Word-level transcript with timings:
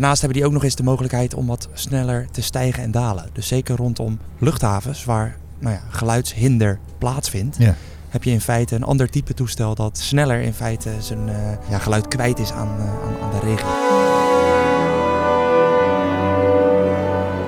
daarnaast 0.00 0.20
hebben 0.20 0.38
die 0.38 0.46
ook 0.46 0.54
nog 0.54 0.64
eens 0.64 0.74
de 0.76 0.82
mogelijkheid 0.82 1.34
om 1.34 1.46
wat 1.46 1.68
sneller 1.72 2.26
te 2.30 2.42
stijgen 2.42 2.82
en 2.82 2.90
dalen. 2.90 3.28
Dus 3.32 3.46
zeker 3.46 3.76
rondom 3.76 4.18
luchthavens 4.38 5.04
waar 5.04 5.36
nou 5.58 5.74
ja, 5.74 5.80
geluidshinder 5.90 6.78
plaatsvindt, 6.98 7.56
Ja. 7.58 7.74
heb 8.08 8.22
je 8.24 8.30
in 8.30 8.40
feite 8.40 8.74
een 8.74 8.84
ander 8.84 9.10
type 9.10 9.34
toestel 9.34 9.74
dat 9.74 9.98
sneller 9.98 10.40
in 10.40 10.52
feite 10.52 10.90
zijn 10.98 11.28
eh, 11.28 11.34
ja, 11.68 11.78
geluid 11.78 12.08
kwijt 12.08 12.38
is 12.38 12.52
aan, 12.52 12.68
eh, 12.78 12.84
aan, 12.84 13.14
aan 13.22 13.30
de 13.30 13.46
regio. 13.46 13.68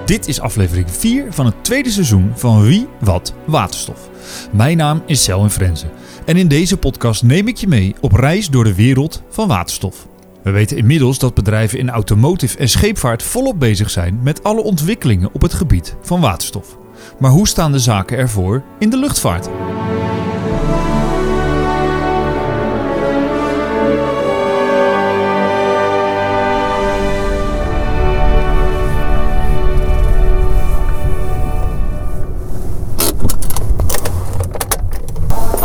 Dit 0.04 0.28
is 0.28 0.40
aflevering 0.40 0.90
4 0.90 1.32
van 1.32 1.46
het 1.46 1.64
tweede 1.64 1.90
seizoen 1.90 2.32
van 2.34 2.62
Wie, 2.62 2.88
Wat, 3.00 3.32
Waterstof. 3.46 4.08
Mijn 4.52 4.76
naam 4.76 5.02
is 5.06 5.22
Selwyn 5.22 5.50
Frenzen 5.50 5.90
en 6.24 6.36
in 6.36 6.48
deze 6.48 6.76
podcast 6.76 7.22
neem 7.22 7.48
ik 7.48 7.56
je 7.56 7.68
mee 7.68 7.94
op 8.00 8.12
reis 8.12 8.48
door 8.48 8.64
de 8.64 8.74
wereld 8.74 9.22
van 9.30 9.48
waterstof. 9.48 10.07
We 10.48 10.54
weten 10.54 10.76
inmiddels 10.76 11.18
dat 11.18 11.34
bedrijven 11.34 11.78
in 11.78 11.90
automotive 11.90 12.58
en 12.58 12.68
scheepvaart 12.68 13.22
volop 13.22 13.58
bezig 13.58 13.90
zijn 13.90 14.20
met 14.22 14.42
alle 14.42 14.62
ontwikkelingen 14.62 15.30
op 15.32 15.42
het 15.42 15.54
gebied 15.54 15.96
van 16.02 16.20
waterstof. 16.20 16.78
Maar 17.18 17.30
hoe 17.30 17.48
staan 17.48 17.72
de 17.72 17.78
zaken 17.78 18.18
ervoor 18.18 18.62
in 18.78 18.90
de 18.90 18.96
luchtvaart? 18.96 19.48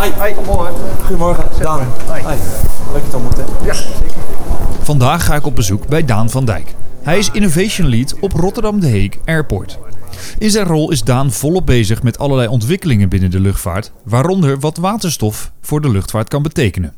Hi, 0.02 0.12
hi, 0.24 0.34
morgen. 0.46 0.74
Goedemorgen, 1.00 1.46
Daan. 1.60 1.80
Hi. 1.80 2.36
Leuk 2.94 3.04
je 3.04 3.10
te 3.10 3.16
ontmoeten. 3.16 3.46
Ja, 3.66 3.74
zeker. 3.74 4.14
Vandaag 4.84 5.26
ga 5.26 5.36
ik 5.36 5.46
op 5.46 5.56
bezoek 5.56 5.88
bij 5.88 6.06
Daan 6.06 6.30
van 6.30 6.46
Dijk. 6.46 6.74
Hij 7.02 7.18
is 7.18 7.30
Innovation 7.32 7.90
Lead 7.90 8.20
op 8.20 8.32
Rotterdam 8.32 8.80
De 8.80 8.86
Hague 8.86 9.20
Airport. 9.26 9.80
In 10.38 10.50
zijn 10.50 10.66
rol 10.66 10.92
is 10.92 11.04
Daan 11.04 11.32
volop 11.32 11.66
bezig 11.66 12.04
met 12.04 12.18
allerlei 12.18 12.48
ontwikkelingen 12.48 13.10
binnen 13.10 13.32
de 13.32 13.40
luchtvaart, 13.40 13.92
waaronder 14.04 14.60
wat 14.60 14.78
waterstof 14.78 15.52
voor 15.62 15.82
de 15.82 15.90
luchtvaart 15.90 16.28
kan 16.28 16.44
betekenen. 16.44 16.94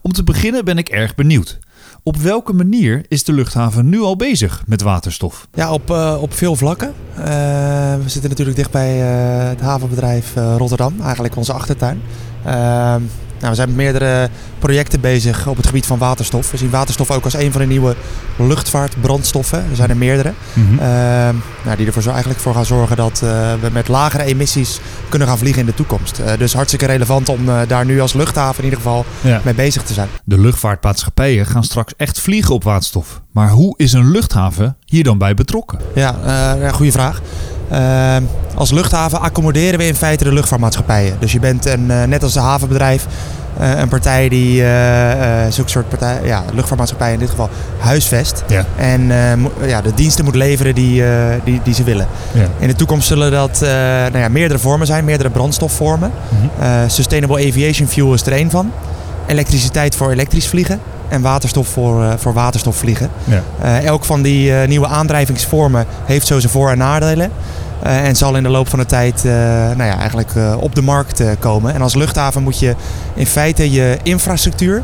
Om 0.00 0.12
te 0.12 0.24
beginnen 0.24 0.64
ben 0.64 0.78
ik 0.78 0.88
erg 0.88 1.14
benieuwd. 1.14 1.58
Op 2.02 2.16
welke 2.16 2.52
manier 2.52 3.04
is 3.08 3.24
de 3.24 3.32
luchthaven 3.32 3.88
nu 3.88 4.00
al 4.00 4.16
bezig 4.16 4.62
met 4.66 4.82
waterstof? 4.82 5.48
Ja, 5.54 5.72
op, 5.72 5.90
eh, 5.90 6.16
op 6.20 6.34
veel 6.34 6.56
vlakken. 6.56 6.92
Eh, 7.14 7.24
we 7.94 8.04
zitten 8.06 8.30
natuurlijk 8.30 8.56
dicht 8.56 8.70
bij 8.70 9.02
eh, 9.02 9.48
het 9.48 9.60
havenbedrijf 9.60 10.34
Rotterdam, 10.34 10.94
eigenlijk 11.00 11.36
onze 11.36 11.52
achtertuin. 11.52 12.00
Nou, 13.42 13.54
we 13.54 13.60
zijn 13.60 13.68
met 13.68 13.76
meerdere 13.84 14.28
projecten 14.58 15.00
bezig 15.00 15.46
op 15.46 15.56
het 15.56 15.66
gebied 15.66 15.86
van 15.86 15.98
waterstof. 15.98 16.50
We 16.50 16.56
zien 16.56 16.70
waterstof 16.70 17.10
ook 17.10 17.24
als 17.24 17.34
een 17.34 17.52
van 17.52 17.60
de 17.60 17.66
nieuwe 17.66 17.94
luchtvaartbrandstoffen. 18.36 19.58
Er 19.70 19.76
zijn 19.76 19.90
er 19.90 19.96
meerdere. 19.96 20.32
Ehm, 20.54 21.34
nou, 21.64 21.76
die 21.76 21.86
ervoor 21.86 22.06
eigenlijk 22.12 22.40
voor 22.40 22.54
gaan 22.54 22.64
zorgen 22.66 22.96
dat 22.96 23.20
eh, 23.24 23.52
we 23.60 23.68
met 23.72 23.88
lagere 23.88 24.24
emissies 24.24 24.80
kunnen 25.08 25.28
gaan 25.28 25.38
vliegen 25.38 25.60
in 25.60 25.66
de 25.66 25.74
toekomst. 25.74 26.18
Eh, 26.18 26.38
dus 26.38 26.52
hartstikke 26.54 26.86
relevant 26.86 27.28
om 27.28 27.48
eh, 27.48 27.60
daar 27.68 27.84
nu 27.84 28.00
als 28.00 28.12
luchthaven 28.12 28.58
in 28.58 28.64
ieder 28.64 28.78
geval 28.78 29.04
Ja. 29.20 29.40
mee 29.44 29.54
bezig 29.54 29.82
te 29.82 29.92
zijn. 29.92 30.08
De 30.24 30.38
luchtvaartmaatschappijen 30.38 31.46
gaan 31.46 31.64
straks 31.64 31.92
echt 31.96 32.20
vliegen 32.20 32.54
op 32.54 32.64
waterstof. 32.64 33.20
Maar 33.30 33.50
hoe 33.50 33.74
is 33.76 33.92
een 33.92 34.10
luchthaven 34.10 34.76
hier 34.84 35.04
dan 35.04 35.18
bij 35.18 35.34
betrokken? 35.34 35.78
Ja, 35.94 36.16
ja 36.60 36.70
goede 36.70 36.92
vraag. 36.92 37.20
Ehm, 37.72 38.22
als 38.54 38.70
luchthaven 38.70 39.20
accommoderen 39.20 39.78
we 39.78 39.86
in 39.86 39.94
feite 39.94 40.24
de 40.24 40.32
luchtvaartmaatschappijen. 40.32 41.16
Dus 41.18 41.32
je 41.32 41.40
bent 41.40 41.66
een, 41.66 41.90
eh, 41.90 42.02
net 42.02 42.22
als 42.22 42.32
de 42.32 42.40
havenbedrijf 42.40 43.06
eh, 43.58 43.78
een 43.78 43.88
partij 43.88 44.28
die 44.28 44.64
eh, 44.64 45.50
zulke 45.50 45.70
soort 45.70 45.88
partij, 45.88 46.20
ja, 46.24 46.42
luchtvaartmaatschappij 46.52 47.12
in 47.12 47.18
dit 47.18 47.30
geval 47.30 47.50
huisvest. 47.78 48.44
Ja. 48.48 48.64
En 48.76 49.10
ja, 49.66 49.80
de 49.80 49.94
diensten 49.94 50.24
moet 50.24 50.34
leveren 50.34 50.74
die, 50.74 51.04
die, 51.44 51.60
die 51.64 51.74
ze 51.74 51.84
willen. 51.84 52.06
Ja. 52.32 52.46
In 52.58 52.68
de 52.68 52.74
toekomst 52.74 53.06
zullen 53.06 53.30
dat 53.30 53.60
nou 54.12 54.18
ja, 54.18 54.28
meerdere 54.28 54.58
vormen 54.58 54.86
zijn, 54.86 55.04
meerdere 55.04 55.30
brandstofvormen. 55.30 56.10
Mhm. 56.28 56.88
Sustainable 56.88 57.48
Aviation 57.48 57.88
Fuel 57.88 58.14
is 58.14 58.26
er 58.26 58.32
één 58.32 58.50
van. 58.50 58.72
Elektriciteit 59.26 59.96
voor 59.96 60.10
elektrisch 60.10 60.48
vliegen. 60.48 60.80
En 61.12 61.20
waterstof 61.20 61.68
voor, 61.68 62.02
eh, 62.02 62.12
voor 62.16 62.32
waterstof 62.32 62.76
vliegen. 62.76 63.10
Ja. 63.24 63.42
Eh, 63.60 63.84
elk 63.84 64.04
van 64.04 64.22
die 64.22 64.54
eh, 64.54 64.68
nieuwe 64.68 64.86
aandrijvingsvormen 64.86 65.86
heeft 66.04 66.26
zo 66.26 66.38
zijn 66.38 66.52
voor- 66.52 66.70
en 66.70 66.78
nadelen. 66.78 67.30
En 67.82 68.16
zal 68.16 68.36
in 68.36 68.42
de 68.42 68.48
loop 68.48 68.68
van 68.68 68.78
de 68.78 68.86
tijd 68.86 69.24
nou 69.24 69.84
ja, 69.84 69.98
eigenlijk 69.98 70.30
op 70.60 70.74
de 70.74 70.82
markt 70.82 71.22
komen. 71.38 71.74
En 71.74 71.82
als 71.82 71.94
luchthaven 71.94 72.42
moet 72.42 72.58
je 72.58 72.74
in 73.14 73.26
feite 73.26 73.70
je 73.70 73.98
infrastructuur 74.02 74.82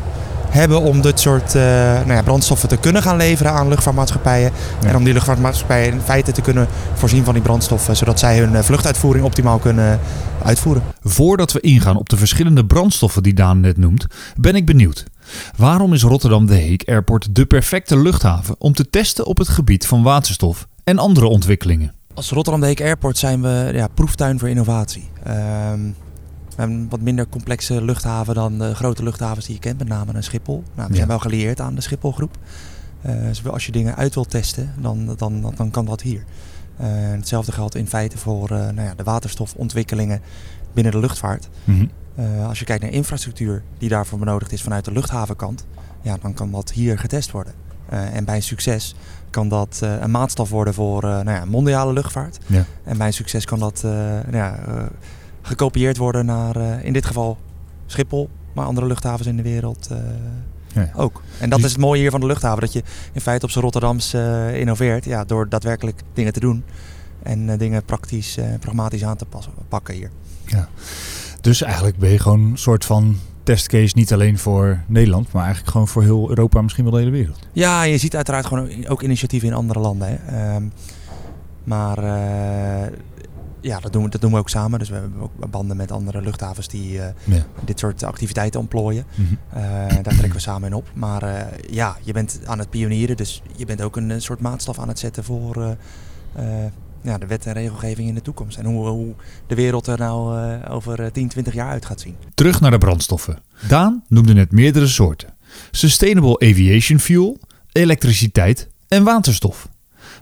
hebben 0.49 0.81
om 0.81 1.01
dit 1.01 1.19
soort 1.19 1.55
eh, 1.55 1.61
nou 1.93 2.13
ja, 2.13 2.23
brandstoffen 2.23 2.69
te 2.69 2.77
kunnen 2.77 3.01
gaan 3.01 3.17
leveren 3.17 3.51
aan 3.51 3.67
luchtvaartmaatschappijen. 3.67 4.51
Ja. 4.81 4.87
En 4.87 4.95
om 4.95 5.03
die 5.03 5.13
luchtvaartmaatschappijen 5.13 5.93
in 5.93 6.01
feite 6.01 6.31
te 6.31 6.41
kunnen 6.41 6.67
voorzien 6.93 7.23
van 7.23 7.33
die 7.33 7.43
brandstoffen. 7.43 7.97
Zodat 7.97 8.19
zij 8.19 8.37
hun 8.37 8.55
eh, 8.55 8.63
vluchtuitvoering 8.63 9.25
optimaal 9.25 9.57
kunnen 9.57 9.99
uitvoeren. 10.43 10.83
Voordat 11.01 11.51
we 11.51 11.59
ingaan 11.59 11.97
op 11.97 12.09
de 12.09 12.17
verschillende 12.17 12.65
brandstoffen 12.65 13.23
die 13.23 13.33
Daan 13.33 13.59
net 13.59 13.77
noemt, 13.77 14.07
ben 14.35 14.55
ik 14.55 14.65
benieuwd. 14.65 15.05
Waarom 15.57 15.93
is 15.93 16.01
Rotterdam 16.01 16.45
De 16.45 16.53
Hague 16.53 16.85
Airport 16.85 17.35
de 17.35 17.45
perfecte 17.45 17.97
luchthaven 17.97 18.55
om 18.57 18.73
te 18.73 18.89
testen 18.89 19.25
op 19.25 19.37
het 19.37 19.47
gebied 19.47 19.87
van 19.87 20.03
waterstof 20.03 20.67
en 20.83 20.97
andere 20.97 21.27
ontwikkelingen? 21.27 21.93
Als 22.13 22.29
Rotterdam 22.29 22.61
Deek 22.61 22.81
Airport 22.81 23.17
zijn 23.17 23.41
we 23.41 23.71
ja, 23.73 23.87
proeftuin 23.87 24.39
voor 24.39 24.49
innovatie. 24.49 25.09
Ehm, 25.23 25.79
we 26.59 26.65
hebben 26.65 26.83
een 26.83 26.89
wat 26.89 27.01
minder 27.01 27.29
complexe 27.29 27.81
luchthaven 27.83 28.35
dan 28.35 28.57
de 28.57 28.75
grote 28.75 29.03
luchthavens 29.03 29.45
die 29.45 29.55
je 29.55 29.61
kent, 29.61 29.77
met 29.77 29.87
name 29.87 30.13
een 30.13 30.23
Schiphol. 30.23 30.63
Nou, 30.75 30.89
we 30.89 30.95
zijn 30.95 31.07
wel 31.07 31.19
gelieerd 31.19 31.61
aan 31.61 31.75
de 31.75 31.81
Schipholgroep. 31.81 32.37
Eh, 33.01 33.21
dus 33.21 33.47
als 33.47 33.65
je 33.65 33.71
dingen 33.71 33.95
uit 33.95 34.13
wilt 34.13 34.29
testen, 34.29 34.73
dan, 34.79 35.15
dan, 35.17 35.53
dan 35.55 35.71
kan 35.71 35.85
dat 35.85 36.01
hier. 36.01 36.23
Eh, 36.79 36.87
hetzelfde 36.91 37.51
geldt 37.51 37.75
in 37.75 37.87
feite 37.87 38.17
voor 38.17 38.49
eh, 38.49 38.57
nou 38.57 38.81
ja, 38.81 38.93
de 38.95 39.03
waterstofontwikkelingen 39.03 40.21
binnen 40.73 40.91
de 40.91 40.99
luchtvaart. 40.99 41.49
Eh, 42.15 42.47
als 42.47 42.59
je 42.59 42.65
kijkt 42.65 42.83
naar 42.83 42.91
infrastructuur 42.91 43.63
die 43.77 43.89
daarvoor 43.89 44.19
benodigd 44.19 44.51
is 44.51 44.61
vanuit 44.61 44.85
de 44.85 44.91
luchthavenkant, 44.91 45.65
ja, 46.01 46.17
dan 46.21 46.33
kan 46.33 46.51
dat 46.51 46.71
hier 46.71 46.99
getest 46.99 47.31
worden. 47.31 47.53
En 47.89 48.25
bij 48.25 48.35
een 48.35 48.43
succes 48.43 48.95
kan 49.29 49.49
dat 49.49 49.79
een 49.81 50.11
maatstaf 50.11 50.49
worden 50.49 50.73
voor 50.73 51.01
nou 51.01 51.31
ja, 51.31 51.45
mondiale 51.45 51.93
luchtvaart. 51.93 52.37
Ja. 52.45 52.65
En 52.83 52.97
bij 52.97 53.07
een 53.07 53.13
succes 53.13 53.45
kan 53.45 53.59
dat 53.59 53.81
nou 53.83 54.35
ja, 54.35 54.59
gekopieerd 55.41 55.97
worden 55.97 56.25
naar 56.25 56.55
eh, 56.55 56.85
in 56.85 56.93
dit 56.93 57.05
geval 57.05 57.37
Schiphol, 57.85 58.29
maar 58.53 58.65
andere 58.65 58.87
luchthavens 58.87 59.27
in 59.27 59.35
de 59.37 59.43
wereld 59.43 59.87
eh, 59.91 59.97
Ja. 60.73 60.89
ook. 60.95 61.21
En 61.39 61.49
dat 61.49 61.57
Dus- 61.57 61.67
is 61.67 61.73
het 61.73 61.81
mooie 61.81 61.99
hier 62.01 62.11
van 62.11 62.19
de 62.19 62.25
luchthaven, 62.25 62.61
dat 62.61 62.73
je 62.73 62.83
in 63.13 63.21
feite 63.21 63.45
op 63.45 63.51
zijn 63.51 63.63
Rotterdams 63.63 64.13
eh, 64.13 64.59
innoveert 64.59 65.05
ja, 65.05 65.23
door 65.25 65.49
daadwerkelijk 65.49 66.01
dingen 66.13 66.33
te 66.33 66.39
doen. 66.39 66.63
En 67.23 67.57
dingen 67.57 67.83
praktisch 67.83 68.37
en 68.37 68.59
pragmatisch 68.59 69.03
aan 69.03 69.15
te 69.17 69.25
passen, 69.25 69.51
pakken 69.67 69.93
hier. 69.95 70.09
Dus 71.41 71.61
eigenlijk 71.61 71.97
ben 71.97 72.09
je 72.09 72.19
gewoon 72.19 72.39
een 72.51 72.57
soort 72.57 72.85
van 72.85 73.17
testcase 73.43 73.97
niet 73.97 74.13
alleen 74.13 74.37
voor 74.37 74.79
Nederland, 74.87 75.31
maar 75.31 75.43
eigenlijk 75.43 75.71
gewoon 75.71 75.87
voor 75.87 76.03
heel 76.03 76.29
Europa, 76.29 76.61
misschien 76.61 76.83
wel 76.83 76.93
de 76.93 76.99
hele 76.99 77.11
wereld. 77.11 77.39
Ja, 77.53 77.83
je 77.83 77.97
ziet 77.97 78.15
uiteraard 78.15 78.45
gewoon 78.45 78.85
ook 78.87 79.01
initiatieven 79.01 79.47
in 79.47 79.53
andere 79.53 79.79
landen. 79.79 80.07
Hè. 80.07 80.15
Ehm, 80.53 80.63
maar 81.63 81.97
ja, 83.61 83.79
dat 83.79 83.93
doen, 83.93 84.03
we, 84.03 84.09
dat 84.09 84.21
doen 84.21 84.31
we 84.31 84.37
ook 84.37 84.49
samen. 84.49 84.79
Dus 84.79 84.89
we 84.89 84.95
hebben 84.95 85.21
ook 85.21 85.49
banden 85.51 85.77
met 85.77 85.91
andere 85.91 86.21
luchthavens 86.21 86.67
die 86.67 87.01
eh, 87.01 87.07
Ja. 87.23 87.45
dit 87.65 87.79
soort 87.79 88.03
activiteiten 88.03 88.59
ontplooien. 88.59 89.05
Mhm. 89.15 89.33
Eh, 89.49 89.61
daar 89.87 90.03
trekken 90.03 90.31
we 90.31 90.39
samen 90.39 90.67
in 90.69 90.75
op. 90.75 90.91
Maar 90.93 91.23
eh, 91.23 91.45
ja, 91.69 91.97
je 92.03 92.13
bent 92.13 92.39
aan 92.45 92.59
het 92.59 92.69
pionieren. 92.69 93.17
Dus 93.17 93.41
je 93.55 93.65
bent 93.65 93.81
ook 93.81 93.95
een, 93.95 94.21
soort 94.21 94.39
maatstaf 94.39 94.79
aan 94.79 94.87
het 94.87 94.99
zetten 94.99 95.23
voor 95.23 95.77
ja, 97.01 97.17
de 97.17 97.25
wet 97.25 97.45
en 97.45 97.53
regelgeving 97.53 98.07
in 98.07 98.13
de 98.13 98.21
toekomst. 98.21 98.57
En 98.57 98.65
hoe, 98.65 98.87
hoe 98.87 99.13
de 99.47 99.55
wereld 99.55 99.87
er 99.87 99.97
nou 99.97 100.37
over 100.69 101.01
eh, 101.01 101.11
10, 101.11 101.27
20 101.27 101.53
jaar 101.53 101.69
uit 101.69 101.85
gaat 101.85 101.99
zien. 101.99 102.15
Terug 102.33 102.61
naar 102.61 102.71
de 102.71 102.77
brandstoffen. 102.77 103.39
Daan 103.67 104.03
noemde 104.07 104.33
net 104.33 104.51
meerdere 104.51 104.87
soorten: 104.87 105.33
Sustainable 105.71 106.49
Aviation 106.49 106.99
Fuel, 106.99 107.39
elektriciteit 107.71 108.67
en 108.87 109.03
waterstof. 109.03 109.69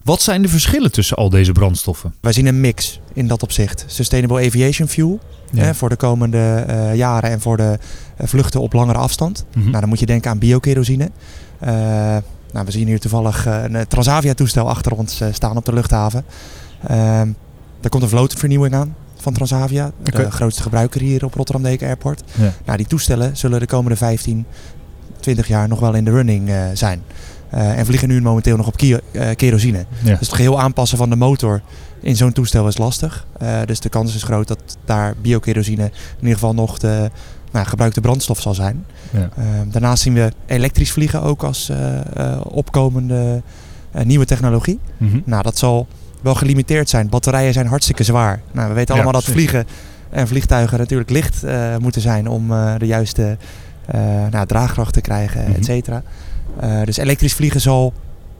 Wat 0.07 0.21
zijn 0.21 0.41
de 0.41 0.47
verschillen 0.47 0.91
tussen 0.91 1.17
al 1.17 1.29
deze 1.29 1.51
brandstoffen? 1.51 2.13
Wij 2.21 2.31
zien 2.31 2.45
een 2.45 2.59
mix 2.59 2.99
in 3.13 3.27
dat 3.27 3.43
opzicht. 3.43 3.83
Sustainable 3.87 4.45
Aviation 4.45 4.87
Fuel 4.87 5.19
Ja. 5.51 5.63
hè, 5.63 5.75
voor 5.75 5.89
de 5.89 5.95
komende 5.95 6.63
eh, 6.67 6.95
jaren 6.95 7.29
en 7.29 7.41
voor 7.41 7.57
de 7.57 7.79
eh, 8.17 8.27
vluchten 8.27 8.61
op 8.61 8.73
langere 8.73 8.97
afstand. 8.97 9.45
Mhm. 9.53 9.65
Nou, 9.65 9.79
dan 9.79 9.89
moet 9.89 9.99
je 9.99 10.05
denken 10.05 10.31
aan 10.31 10.39
biokerosine. 10.39 11.11
Eh, 11.59 11.71
nou, 12.51 12.65
we 12.65 12.71
zien 12.71 12.87
hier 12.87 12.99
toevallig 12.99 13.45
een 13.45 13.87
Transavia-toestel 13.87 14.69
achter 14.69 14.91
ons 14.91 15.21
staan 15.31 15.57
op 15.57 15.65
de 15.65 15.73
luchthaven. 15.73 16.25
Ehm 16.87 17.29
daar 17.79 17.89
komt 17.89 18.03
een 18.03 18.09
vlootvernieuwing 18.09 18.73
aan 18.73 18.95
van 19.15 19.33
Transavia, 19.33 19.91
de 20.03 20.31
grootste 20.31 20.61
gebruiker 20.61 21.01
hier 21.01 21.25
op 21.25 21.33
Rotterdam 21.33 21.63
Deken 21.63 21.87
Airport. 21.87 22.23
Ja. 22.35 22.53
Nou, 22.65 22.77
die 22.77 22.87
toestellen 22.87 23.37
zullen 23.37 23.59
de 23.59 23.65
komende 23.65 23.97
15, 23.97 24.45
20 25.19 25.47
jaar 25.47 25.67
nog 25.67 25.79
wel 25.79 25.93
in 25.93 26.05
de 26.05 26.11
running 26.11 26.51
zijn. 26.73 27.01
Eh, 27.49 27.77
en 27.77 27.85
vliegen 27.85 28.07
nu 28.07 28.21
momenteel 28.21 28.57
nog 28.57 28.67
op 28.67 28.81
eh, 28.81 28.99
kerosine. 29.35 29.85
Ja. 30.03 30.09
Dus 30.09 30.19
het 30.19 30.33
geheel 30.33 30.61
aanpassen 30.61 30.97
van 30.97 31.09
de 31.09 31.15
motor 31.15 31.61
in 32.01 32.15
zo'n 32.15 32.31
toestel 32.31 32.67
is 32.67 32.77
lastig. 32.77 33.25
Eh, 33.39 33.59
dus 33.65 33.79
de 33.79 33.89
kans 33.89 34.15
is 34.15 34.23
groot 34.23 34.47
dat 34.47 34.77
daar 34.85 35.13
biokerosine 35.21 35.83
in 35.83 35.91
ieder 36.19 36.33
geval 36.33 36.53
nog 36.53 36.77
de 36.77 37.11
nou, 37.51 37.65
gebruikte 37.65 38.01
brandstof 38.01 38.41
zal 38.41 38.53
zijn. 38.53 38.85
Ja. 39.11 39.29
Eh, 39.35 39.43
daarnaast 39.67 40.03
zien 40.03 40.13
we 40.13 40.31
elektrisch 40.45 40.91
vliegen 40.91 41.21
ook 41.21 41.43
als 41.43 41.71
opkomende 42.43 43.41
nieuwe 44.03 44.25
technologie. 44.25 44.79
Mhm. 44.97 45.19
Nou, 45.25 45.43
dat 45.43 45.57
zal 45.57 45.87
wel 46.21 46.35
gelimiteerd 46.35 46.89
zijn. 46.89 47.09
Batterijen 47.09 47.53
zijn 47.53 47.67
hartstikke 47.67 48.03
zwaar. 48.03 48.41
Nou, 48.51 48.67
we 48.67 48.73
weten 48.73 48.95
Ja, 48.95 49.01
allemaal 49.01 49.21
dat 49.21 49.31
vliegen 49.31 49.65
en 50.09 50.27
vliegtuigen 50.27 50.77
natuurlijk 50.77 51.09
licht 51.09 51.43
moeten 51.79 52.01
zijn 52.01 52.27
om 52.27 52.47
de 52.77 52.85
juiste 52.85 53.37
nou, 54.31 54.45
draagkracht 54.45 54.93
te 54.93 55.01
krijgen, 55.01 55.55
et 55.55 55.65
cetera. 55.65 56.03
Eh, 56.59 56.81
dus 56.83 56.97
elektrisch 56.97 57.33
vliegen 57.33 57.61
zal 57.61 57.93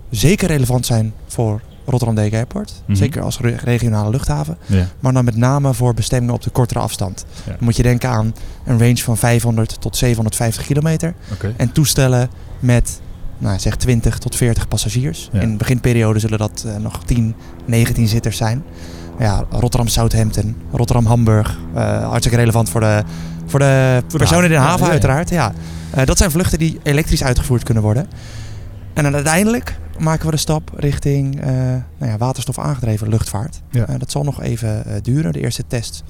zeker 0.09 0.48
relevant 0.48 0.86
zijn 0.86 1.13
voor 1.27 1.62
Rotterdam 1.86 2.15
Dijk 2.15 2.33
Airport. 2.33 2.74
Mhm. 2.86 2.98
Zeker 2.98 3.21
als 3.21 3.39
re- 3.39 3.56
regionale 3.63 4.09
luchthaven. 4.09 4.57
Ja. 4.65 4.86
Maar 5.00 5.13
dan 5.13 5.25
met 5.25 5.36
name 5.36 5.74
voor 5.74 5.94
bestemmingen 5.94 6.36
op 6.36 6.42
de 6.44 6.50
kortere 6.50 6.80
afstand. 6.80 7.25
Ja. 7.45 7.51
Dan 7.51 7.57
moet 7.59 7.75
je 7.75 7.83
denken 7.83 8.09
aan 8.09 8.33
een 8.65 8.80
range 8.80 8.98
van 8.98 9.18
500 9.18 9.81
tot 9.81 9.95
750 9.98 10.65
kilometer. 10.65 11.13
En 11.57 11.71
toestellen 11.71 12.30
met 12.59 13.01
nou, 13.38 13.59
zeg 13.59 13.75
20 13.75 14.18
tot 14.18 14.36
40 14.36 14.68
passagiers. 14.68 15.30
Ja. 15.31 15.42
In 15.42 15.51
de 15.51 15.57
beginperiode 15.57 16.19
zullen 16.19 16.38
dat 16.38 16.63
eh, 16.68 16.75
nog 16.75 17.04
10, 17.06 17.36
19 17.65 18.07
zitters 18.07 18.38
zijn. 18.38 18.63
Ja, 19.19 19.45
Rotterdam-Southampton, 19.50 20.56
Rotterdam-Hamburg. 20.71 21.57
eh, 21.74 22.04
hartstikke 22.09 22.38
relevant 22.38 22.69
voor 22.69 22.81
de, 22.81 23.04
voor 23.59 24.09
de 24.09 24.18
personen 24.18 24.44
in 24.44 24.50
de 24.50 24.56
haven. 24.56 24.69
haven 24.69 24.86
Ja, 24.86 24.92
uiteraard. 24.92 25.30
Ja. 25.30 25.54
Eh, 25.89 26.06
dat 26.06 26.18
zijn 26.18 26.31
vluchten 26.31 26.59
die 26.59 26.80
elektrisch 26.83 27.24
uitgevoerd 27.24 27.63
kunnen 27.63 27.83
worden. 27.83 28.07
En 28.94 29.04
dan 29.04 29.13
uiteindelijk 29.13 29.80
maken 30.00 30.25
we 30.25 30.31
de 30.31 30.38
stap 30.38 30.71
richting 30.75 31.42
eh, 31.42 31.50
nou 31.98 32.12
ja, 32.12 32.18
waterstof 32.18 32.59
aangedreven 32.59 33.09
luchtvaart. 33.09 33.62
Ja. 33.71 33.88
Eh, 33.88 33.95
dat 34.00 34.12
zal 34.12 34.24
nog 34.24 34.42
even 34.42 34.83
duren. 35.04 35.33
De 35.33 35.42
eerste 35.42 35.63
tests 35.68 36.04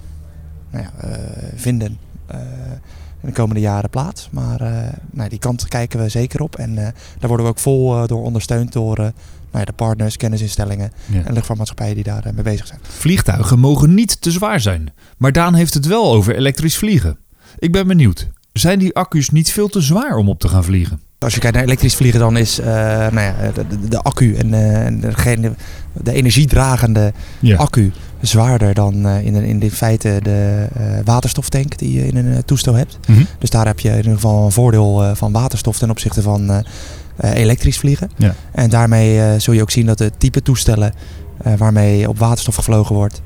nou 0.72 0.84
ja, 0.84 1.08
vinden 1.56 1.98
in 3.22 3.28
de 3.28 3.32
komende 3.32 3.62
jaren 3.62 3.90
plaats. 3.90 4.30
Maar 4.32 4.60
nou, 5.12 5.30
die 5.30 5.40
kant 5.40 5.68
kijken 5.68 6.00
we 6.00 6.10
zeker 6.10 6.42
op. 6.42 6.56
En 6.56 6.76
daar 6.76 7.28
worden 7.28 7.46
we 7.46 7.52
ook 7.52 7.60
vol 7.60 8.08
door 8.08 8.24
ondersteund 8.24 8.74
door 8.74 8.98
nou 8.98 9.12
ja, 9.52 9.64
de 9.66 9.74
partners, 9.74 10.18
kennisinstellingen 10.18 10.92
Ja. 11.06 11.24
en 11.24 11.34
luchtvaartmaatschappijen 11.34 11.96
die 11.96 12.04
daar 12.04 12.24
mee 12.34 12.44
bezig 12.44 12.68
zijn. 12.68 12.80
Vliegtuigen 12.82 13.60
mogen 13.60 13.94
niet 13.94 14.22
te 14.22 14.32
zwaar 14.32 14.60
zijn. 14.60 14.94
Maar 15.18 15.32
Daan 15.32 15.54
heeft 15.54 15.74
het 15.74 15.86
wel 15.86 16.14
over 16.14 16.36
elektrisch 16.36 16.78
vliegen. 16.78 17.18
Ik 17.60 17.72
ben 17.72 17.88
benieuwd. 17.88 18.28
Zijn 18.54 18.80
die 18.80 18.96
accu's 18.96 19.30
niet 19.30 19.52
veel 19.52 19.68
te 19.68 19.82
zwaar 19.82 20.16
om 20.16 20.30
op 20.30 20.40
te 20.40 20.48
gaan 20.48 20.64
vliegen? 20.64 21.00
Als 21.20 21.34
je 21.34 21.40
kijkt 21.40 21.56
naar 21.56 21.66
elektrisch 21.66 21.96
vliegen, 21.96 22.20
dan 22.20 22.38
is 22.38 22.60
eh, 22.60 22.68
nou 22.68 23.20
ja, 23.20 23.36
de, 23.54 23.68
de, 23.68 23.88
de 23.88 24.02
accu 24.02 24.36
en, 24.36 24.54
eh, 24.54 25.02
degene, 25.02 25.54
de 25.94 26.14
energiedragende 26.14 27.14
Ja. 27.40 27.58
accu 27.58 27.92
zwaarder 28.22 28.74
dan 28.74 29.06
eh, 29.06 29.26
in, 29.26 29.36
in 29.36 29.60
de 29.60 29.72
feite 29.72 30.20
de 30.24 30.68
waterstoftank 31.06 31.78
die 31.78 31.94
je 31.94 32.08
in 32.08 32.16
een 32.16 32.46
toestel 32.46 32.74
hebt. 32.74 33.00
Mhm. 33.08 33.24
Dus 33.40 33.50
daar 33.50 33.66
heb 33.66 33.80
je 33.80 33.90
in 33.90 33.96
ieder 33.98 34.14
geval 34.14 34.46
een 34.46 34.52
voordeel 34.52 35.16
van 35.16 35.32
waterstof 35.32 35.78
ten 35.78 35.90
opzichte 35.90 36.22
van 36.22 36.64
elektrisch 37.22 37.78
vliegen. 37.78 38.12
Ja. 38.16 38.36
En 38.52 38.70
daarmee 38.70 39.40
zul 39.40 39.54
je 39.54 39.62
ook 39.62 39.72
zien 39.72 39.86
dat 39.86 39.98
de 39.98 40.12
type 40.18 40.42
toestellen 40.42 40.94
waarmee 41.58 42.10
op 42.10 42.20
waterstof 42.20 42.56
gevlogen 42.56 42.96
wordt, 42.96 43.22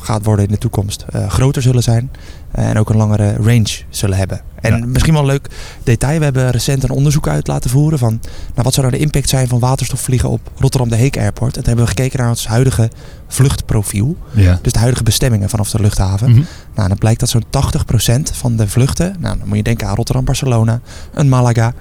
gaat 0.00 0.24
worden 0.24 0.44
in 0.44 0.50
de 0.50 0.58
toekomst, 0.58 1.04
groter 1.28 1.62
zullen 1.62 1.82
zijn. 1.82 2.10
En 2.56 2.78
ook 2.78 2.90
een 2.90 2.96
langere 2.96 3.36
range 3.36 3.78
zullen 3.88 4.16
hebben. 4.16 4.40
En 4.60 4.76
Ja. 4.78 4.86
misschien 4.86 5.12
wel 5.12 5.22
een 5.22 5.28
leuk 5.28 5.48
detail. 5.82 6.18
We 6.18 6.24
hebben 6.24 6.50
recent 6.50 6.82
een 6.82 6.90
onderzoek 6.90 7.28
uit 7.28 7.46
laten 7.46 7.70
voeren 7.70 7.98
van 7.98 8.20
nou, 8.20 8.62
wat 8.62 8.74
zou 8.74 8.86
nou 8.86 8.98
de 8.98 9.04
impact 9.04 9.28
zijn 9.28 9.48
van 9.48 9.58
waterstofvliegen 9.58 10.28
op 10.28 10.40
Rotterdam 10.58 10.88
de 10.88 10.96
Heek 10.96 11.18
Airport. 11.18 11.56
En 11.56 11.62
toen 11.62 11.64
hebben 11.66 11.84
we 11.84 11.90
gekeken 11.90 12.18
naar 12.18 12.28
ons 12.28 12.46
huidige 12.46 12.90
vluchtprofiel. 13.28 14.16
Ja. 14.32 14.58
Dus 14.62 14.72
de 14.72 14.78
huidige 14.78 15.02
bestemmingen 15.02 15.48
vanaf 15.48 15.70
de 15.70 15.80
luchthaven. 15.80 16.30
Mhm. 16.30 16.42
Nou, 16.74 16.88
dan 16.88 16.98
blijkt 16.98 17.20
dat 17.20 17.28
zo'n 17.28 17.44
80% 17.50 18.30
van 18.32 18.56
de 18.56 18.68
vluchten, 18.68 19.16
nou, 19.18 19.38
dan 19.38 19.48
moet 19.48 19.56
je 19.56 19.62
denken 19.62 19.86
aan 19.88 19.94
Rotterdam, 19.94 20.24
Barcelona, 20.24 20.80
een 21.12 21.28
Malaga, 21.28 21.72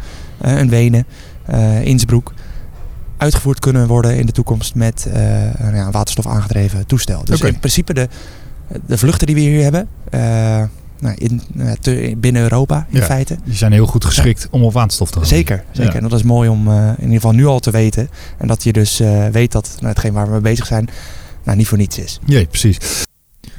eh, 0.42 0.58
een 0.58 0.70
Wenen, 0.70 1.06
eh 1.46 1.82
Innsbruck, 1.86 2.32
uitgevoerd 3.18 3.60
kunnen 3.60 3.88
worden 3.88 4.18
in 4.18 4.26
de 4.26 4.32
toekomst 4.32 4.76
met 4.76 5.06
eh, 5.06 5.22
nou 5.60 5.76
ja, 5.76 5.86
een 5.86 5.92
waterstof 5.92 6.28
aangedreven 6.28 6.86
toestel. 6.86 7.26
Dus 7.26 7.42
in 7.42 7.60
principe 7.60 7.94
de, 7.94 8.08
de 8.86 8.98
vluchten 8.98 9.28
die 9.28 9.36
we 9.36 9.42
hier 9.42 9.64
hebben, 9.64 9.88
eh, 10.10 10.20
nou, 11.00 11.16
in, 11.16 11.42
eh, 11.58 11.72
te- 11.72 12.14
binnen 12.18 12.42
Europa 12.42 12.88
in 12.90 13.00
Ja. 13.00 13.06
feite. 13.06 13.38
Die 13.46 13.56
zijn 13.56 13.72
heel 13.72 13.86
goed 13.86 14.06
geschikt 14.06 14.48
om 14.52 14.64
op 14.64 14.74
waterstof 14.74 15.12
te 15.12 15.18
gaan. 15.18 15.28
Zeker, 15.28 15.64
zeker. 15.72 15.94
Ja. 15.94 16.00
En 16.00 16.10
dat 16.10 16.20
is 16.20 16.24
mooi 16.24 16.50
om 16.50 16.68
eh, 16.68 16.88
in 16.88 16.96
ieder 17.00 17.14
geval 17.16 17.32
nu 17.32 17.46
al 17.46 17.60
te 17.60 17.72
weten. 17.72 18.10
En 18.38 18.48
dat 18.48 18.64
je 18.64 18.74
dus 18.74 18.98
weet 19.32 19.52
dat 19.52 19.72
nou, 19.76 19.88
hetgeen 19.88 20.14
waar 20.14 20.26
we 20.26 20.32
mee 20.32 20.42
bezig 20.42 20.66
zijn, 20.66 20.88
nou, 21.44 21.58
niet 21.58 21.68
voor 21.68 21.78
niets 21.78 21.98
is. 21.98 22.20
Ja, 22.26 22.46
precies. 22.46 22.78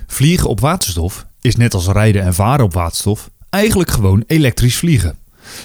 Vliegen 0.06 0.48
op 0.48 0.60
waterstof 0.60 1.26
is 1.40 1.56
net 1.56 1.74
als 1.74 1.86
rijden 1.86 2.22
en 2.22 2.34
varen 2.34 2.64
op 2.64 2.72
waterstof 2.74 3.30
eigenlijk 3.50 3.90
gewoon 3.90 4.24
elektrisch 4.26 4.76
vliegen. 4.78 5.16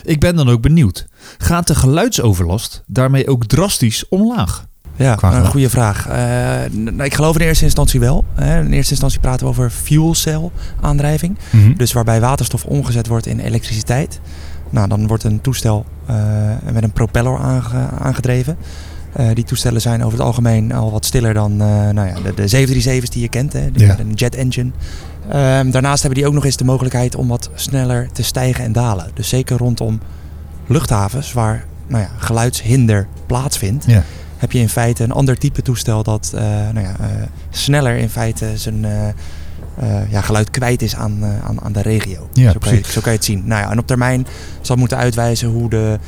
Ik 0.04 0.20
ben 0.20 0.36
dan 0.36 0.50
ook 0.50 0.62
benieuwd. 0.62 1.08
Gaat 1.38 1.68
de 1.68 1.76
geluidsoverlast 1.76 2.84
daarmee 2.88 3.28
ook 3.28 3.46
drastisch 3.46 4.08
omlaag? 4.10 4.66
Ja, 5.02 5.18
een 5.22 5.46
goede 5.46 5.70
vraag. 5.70 6.08
Eh, 6.08 6.16
nou, 6.80 7.04
ik 7.04 7.14
geloof 7.14 7.36
in 7.40 7.42
eerste 7.46 7.64
instantie 7.66 8.00
wel. 8.00 8.24
Hè. 8.36 8.60
In 8.60 8.72
eerste 8.74 8.92
instantie 8.92 9.20
praten 9.20 9.46
we 9.46 9.52
over 9.52 9.70
fuel 9.70 10.16
cell 10.16 10.50
aandrijving. 10.82 11.38
Dus 11.78 11.94
waarbij 11.94 12.22
waterstof 12.22 12.64
omgezet 12.66 13.08
wordt 13.08 13.26
in 13.26 13.40
elektriciteit. 13.40 14.20
Nou, 14.70 14.88
dan 14.88 15.08
wordt 15.08 15.24
een 15.24 15.42
toestel 15.42 15.86
eh, 16.06 16.16
met 16.74 16.84
een 16.84 16.92
propeller 16.92 17.38
aange- 17.40 17.90
aangedreven. 18.00 18.58
Eh, 19.14 19.26
die 19.34 19.44
toestellen 19.44 19.82
zijn 19.82 20.04
over 20.04 20.18
het 20.18 20.28
algemeen 20.28 20.74
al 20.74 20.92
wat 20.92 21.06
stiller 21.06 21.34
dan 21.34 21.56
nou 21.58 22.08
ja, 22.08 22.14
de, 22.24 22.34
de 22.34 22.68
737's 22.68 23.10
die 23.10 23.22
je 23.22 23.30
kent. 23.30 23.54
Hè, 23.54 23.72
die 23.72 23.86
Ja. 23.86 24.00
een 24.00 24.14
jet 24.14 24.36
engine. 24.36 24.72
Ehm, 25.30 25.70
daarnaast 25.72 26.02
hebben 26.02 26.20
die 26.20 26.28
ook 26.28 26.34
nog 26.36 26.46
eens 26.46 26.58
de 26.58 26.64
mogelijkheid 26.64 27.16
om 27.16 27.28
wat 27.28 27.50
sneller 27.56 28.08
te 28.12 28.24
stijgen 28.24 28.64
en 28.64 28.72
dalen. 28.72 29.08
Dus 29.14 29.30
zeker 29.30 29.58
rondom 29.58 30.00
luchthavens 30.68 31.34
waar 31.34 31.66
nou 31.88 32.02
ja, 32.04 32.10
geluidshinder 32.18 33.08
plaatsvindt 33.26 33.86
Ja. 33.88 34.04
Heb 34.42 34.52
je 34.52 34.60
in 34.60 34.70
feite 34.70 35.04
een 35.04 35.12
ander 35.12 35.38
type 35.38 35.62
toestel 35.62 36.04
dat 36.04 36.32
eh, 36.36 36.42
nou 36.44 36.80
ja, 36.80 36.96
eh, 37.00 37.08
sneller 37.50 37.98
in 37.98 38.10
feite 38.10 38.58
zijn 38.58 38.86
eh, 38.86 40.12
ja, 40.12 40.22
geluid 40.22 40.50
kwijt 40.50 40.82
is 40.82 40.96
aan, 40.96 41.26
aan, 41.44 41.62
aan 41.62 41.72
de 41.72 41.82
regio. 41.82 42.30
Ja, 42.34 42.52
zo, 42.52 42.60
kan 42.60 42.74
je, 42.74 42.82
zo 42.86 43.02
kan 43.02 43.12
je 43.12 43.18
het 43.18 43.26
zien. 43.26 43.42
Nou 43.46 43.62
ja, 43.62 43.72
en 43.72 43.80
op 43.80 43.88
termijn 43.88 44.28
zal 44.62 44.76
moeten 44.76 44.98
uitwijzen 44.98 45.50
hoe 45.50 45.70
de 45.70 46.00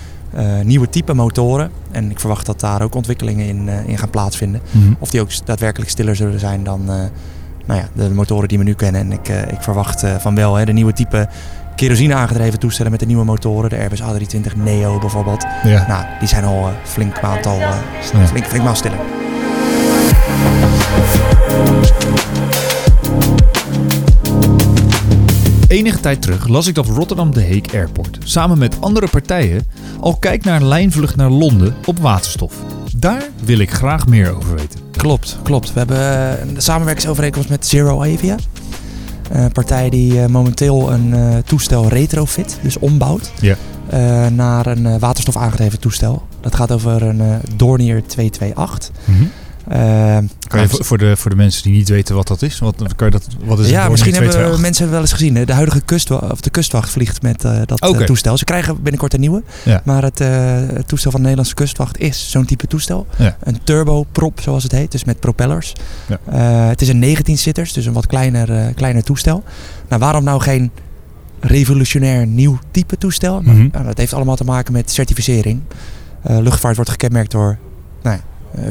nieuwe 0.64 0.90
type 0.90 1.14
motoren, 1.14 1.72
en 1.92 2.10
ik 2.12 2.20
verwacht 2.20 2.46
dat 2.46 2.60
daar 2.60 2.82
ook 2.82 2.96
ontwikkelingen 2.96 3.48
in, 3.48 3.70
in 3.88 3.98
gaan 3.98 4.10
plaatsvinden, 4.10 4.62
Mhm. 4.72 4.94
of 5.00 5.10
die 5.10 5.22
ook 5.22 5.46
daadwerkelijk 5.46 5.92
stiller 5.92 6.16
zullen 6.16 6.40
zijn 6.40 6.64
dan 6.64 6.86
nou 7.66 7.80
ja, 7.80 7.88
de 7.94 8.10
motoren 8.10 8.48
die 8.48 8.58
we 8.58 8.64
nu 8.64 8.74
kennen. 8.74 9.02
En 9.02 9.12
ik, 9.12 9.28
ik 9.28 9.62
verwacht 9.62 10.04
van 10.20 10.36
wel 10.36 10.56
hè, 10.56 10.66
de 10.66 10.74
nieuwe 10.74 10.94
type 10.94 11.28
kerosine 11.76 12.14
aangedreven 12.14 12.60
toestellen 12.60 12.92
met 12.92 13.00
de 13.00 13.06
nieuwe 13.06 13.24
motoren, 13.24 13.70
de 13.70 13.78
Airbus 13.78 14.02
A320 14.02 14.56
Neo 14.56 15.00
bijvoorbeeld. 15.00 15.46
Ja. 15.64 15.86
Nou, 15.88 16.06
die 16.20 16.28
zijn 16.28 16.44
al 16.44 16.68
eh, 16.68 16.74
flink 16.84 17.20
aantal, 17.20 17.60
eh, 17.60 17.70
Ja. 18.14 18.28
flink, 18.28 18.46
flink 18.46 18.64
maal 18.64 18.76
stiller. 18.76 19.00
Enige 25.68 26.00
tijd 26.00 26.22
terug 26.22 26.48
las 26.48 26.68
ik 26.68 26.76
dat 26.76 26.88
Rotterdam 26.88 27.34
de 27.34 27.42
Heek 27.42 27.74
Airport 27.74 28.18
samen 28.24 28.58
met 28.58 28.76
andere 28.80 29.08
partijen 29.08 29.68
al 30.00 30.16
kijkt 30.16 30.46
naar 30.46 30.62
een 30.62 30.68
lijnvlucht 30.68 31.16
naar 31.16 31.30
Londen 31.30 31.76
op 31.86 32.00
waterstof. 32.00 32.54
Daar 32.98 33.24
wil 33.44 33.58
ik 33.60 33.72
graag 33.72 34.08
meer 34.08 34.36
over 34.36 34.56
weten. 34.56 34.80
Klopt, 34.92 35.38
klopt. 35.44 35.74
We 35.74 35.80
hebben 35.80 35.98
eh, 35.98 36.46
een 36.50 36.62
samenwerkingsovereenkomst 36.62 37.50
met 37.50 37.66
Zero 37.66 38.02
Avia. 38.02 38.36
Een 39.34 39.52
partij 39.52 39.90
die 39.90 40.22
eh, 40.22 40.26
momenteel 40.30 40.92
een 40.92 41.14
eh, 41.14 41.38
toestel 41.46 41.88
retrofit, 41.88 42.58
dus 42.62 42.80
ombouwt, 42.80 43.32
Ja. 43.42 43.56
eh, 43.90 44.28
naar 44.28 44.66
een 44.66 44.86
eh, 44.86 44.96
waterstof 45.00 45.38
aangedreven 45.38 45.80
toestel. 45.80 46.24
Dat 46.42 46.56
gaat 46.56 46.72
over 46.72 47.02
een 47.04 47.22
eh, 47.22 47.36
Dornier 47.56 48.04
228. 48.08 48.92
Eh, 49.06 49.14
Kan 49.68 50.62
je 50.62 50.68
nou, 50.68 50.84
voor, 50.84 50.98
de, 50.98 51.18
voor 51.18 51.30
de 51.30 51.36
mensen 51.38 51.64
die 51.64 51.74
niet 51.74 51.90
weten 51.90 52.16
wat 52.16 52.28
dat 52.28 52.42
is, 52.42 52.60
wat, 52.60 52.76
kan 52.96 53.08
je 53.08 53.12
dat, 53.12 53.28
wat 53.46 53.60
is 53.60 53.70
ja, 53.70 53.90
misschien 53.90 54.14
hebben 54.14 54.32
228? 54.32 54.62
mensen 54.62 54.90
wel 54.90 55.00
eens 55.02 55.12
gezien. 55.12 55.36
hè. 55.36 55.46
De 55.46 55.54
huidige 55.54 55.82
kustwacht, 55.82 56.32
of 56.32 56.42
de 56.42 56.50
kustwacht 56.50 56.90
vliegt 56.90 57.22
met 57.22 57.44
eh, 57.46 57.60
dat 57.66 57.80
eh, 57.80 57.98
toestel. 58.00 58.38
Ze 58.38 58.44
krijgen 58.46 58.76
binnenkort 58.82 59.14
een 59.14 59.20
nieuwe. 59.20 59.44
Ja. 59.64 59.82
Maar 59.86 60.04
het, 60.04 60.20
eh, 60.20 60.30
het 60.74 60.88
toestel 60.88 61.12
van 61.12 61.20
de 61.20 61.28
Nederlandse 61.28 61.56
kustwacht 61.56 62.00
is 62.00 62.32
zo'n 62.32 62.46
type 62.46 62.68
toestel. 62.68 63.08
Ja. 63.18 63.38
Een 63.44 63.64
turboprop, 63.64 64.42
zoals 64.42 64.64
het 64.64 64.72
heet. 64.72 64.92
Dus 64.92 65.04
met 65.04 65.20
propellers. 65.20 65.74
Ja. 66.08 66.40
Het 66.70 66.82
is 66.82 66.88
een 66.88 67.00
19-zitters, 67.18 67.74
dus 67.74 67.86
een 67.86 67.94
wat 67.94 68.08
kleiner, 68.08 68.74
kleiner 68.74 69.04
toestel. 69.04 69.44
Nou, 69.90 70.02
waarom 70.02 70.24
nou 70.24 70.42
geen 70.42 70.72
revolutionair 71.40 72.28
nieuw 72.28 72.60
type 72.72 72.98
toestel? 72.98 73.42
Nou, 73.42 73.58
Mhm. 73.58 73.68
nou, 73.72 73.86
dat 73.86 73.98
heeft 73.98 74.14
allemaal 74.14 74.36
te 74.36 74.44
maken 74.44 74.74
met 74.74 74.92
certificering. 74.92 75.62
Luchtvaart 76.22 76.76
wordt 76.76 76.92
gekenmerkt 76.92 77.32
door 77.32 77.58
nou 78.04 78.16
ja, 78.16 78.22